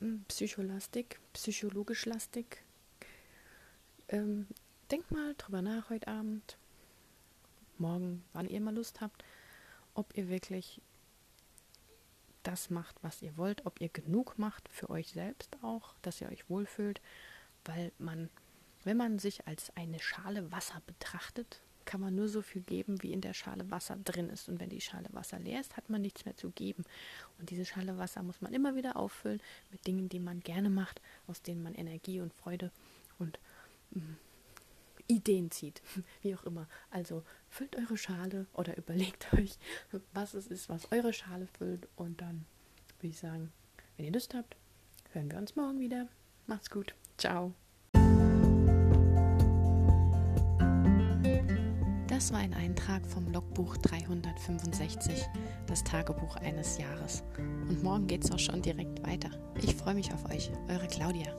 hm, 0.00 0.24
psycholastig, 0.28 1.18
psychologisch 1.32 2.06
lastig. 2.06 2.62
Ähm, 4.08 4.46
denkt 4.88 5.10
mal 5.10 5.34
drüber 5.36 5.62
nach 5.62 5.90
heute 5.90 6.08
Abend, 6.08 6.56
morgen, 7.78 8.24
wann 8.32 8.48
ihr 8.48 8.60
mal 8.60 8.74
Lust 8.74 9.00
habt, 9.00 9.24
ob 9.94 10.16
ihr 10.16 10.28
wirklich 10.28 10.80
das 12.42 12.70
macht, 12.70 12.96
was 13.02 13.22
ihr 13.22 13.36
wollt, 13.36 13.66
ob 13.66 13.80
ihr 13.80 13.88
genug 13.88 14.38
macht 14.38 14.68
für 14.68 14.90
euch 14.90 15.12
selbst 15.12 15.56
auch, 15.62 15.94
dass 16.02 16.20
ihr 16.20 16.28
euch 16.28 16.48
wohlfühlt, 16.48 17.00
weil 17.64 17.92
man 17.98 18.30
wenn 18.84 18.96
man 18.96 19.18
sich 19.18 19.46
als 19.46 19.70
eine 19.76 19.98
Schale 19.98 20.50
Wasser 20.52 20.80
betrachtet, 20.86 21.60
kann 21.84 22.00
man 22.00 22.14
nur 22.14 22.28
so 22.28 22.42
viel 22.42 22.62
geben, 22.62 23.02
wie 23.02 23.12
in 23.12 23.20
der 23.20 23.34
Schale 23.34 23.70
Wasser 23.70 23.96
drin 23.96 24.28
ist. 24.28 24.48
Und 24.48 24.60
wenn 24.60 24.68
die 24.68 24.80
Schale 24.80 25.08
Wasser 25.12 25.38
leer 25.38 25.60
ist, 25.60 25.76
hat 25.76 25.88
man 25.88 26.02
nichts 26.02 26.24
mehr 26.24 26.36
zu 26.36 26.50
geben. 26.50 26.84
Und 27.38 27.50
diese 27.50 27.64
Schale 27.64 27.98
Wasser 27.98 28.22
muss 28.22 28.40
man 28.40 28.52
immer 28.52 28.76
wieder 28.76 28.96
auffüllen 28.96 29.40
mit 29.70 29.86
Dingen, 29.86 30.08
die 30.08 30.20
man 30.20 30.40
gerne 30.40 30.70
macht, 30.70 31.00
aus 31.26 31.42
denen 31.42 31.62
man 31.62 31.74
Energie 31.74 32.20
und 32.20 32.32
Freude 32.34 32.70
und 33.18 33.38
mh, 33.90 34.02
mm, 34.02 34.16
Ideen 35.08 35.50
zieht, 35.50 35.82
wie 36.22 36.34
auch 36.36 36.44
immer. 36.44 36.68
Also 36.90 37.24
füllt 37.48 37.76
eure 37.76 37.96
Schale 37.96 38.46
oder 38.52 38.76
überlegt 38.78 39.32
euch, 39.34 39.58
was 40.14 40.34
es 40.34 40.46
ist, 40.46 40.68
was 40.68 40.92
eure 40.92 41.12
Schale 41.12 41.48
füllt. 41.58 41.88
Und 41.96 42.20
dann 42.20 42.44
würde 43.00 43.08
ich 43.08 43.18
sagen, 43.18 43.52
wenn 43.96 44.06
ihr 44.06 44.12
Lust 44.12 44.34
habt, 44.34 44.56
hören 45.12 45.30
wir 45.30 45.38
uns 45.38 45.56
morgen 45.56 45.80
wieder. 45.80 46.08
Macht's 46.46 46.70
gut. 46.70 46.94
Ciao. 47.16 47.52
Das 52.06 52.32
war 52.32 52.40
ein 52.40 52.52
Eintrag 52.54 53.06
vom 53.06 53.32
Logbuch 53.32 53.76
365, 53.76 55.24
das 55.66 55.84
Tagebuch 55.84 56.34
eines 56.36 56.76
Jahres. 56.76 57.22
Und 57.38 57.82
morgen 57.82 58.06
geht's 58.08 58.32
auch 58.32 58.38
schon 58.38 58.60
direkt 58.60 59.06
weiter. 59.06 59.30
Ich 59.62 59.76
freue 59.76 59.94
mich 59.94 60.12
auf 60.12 60.24
euch, 60.28 60.50
eure 60.68 60.88
Claudia. 60.88 61.32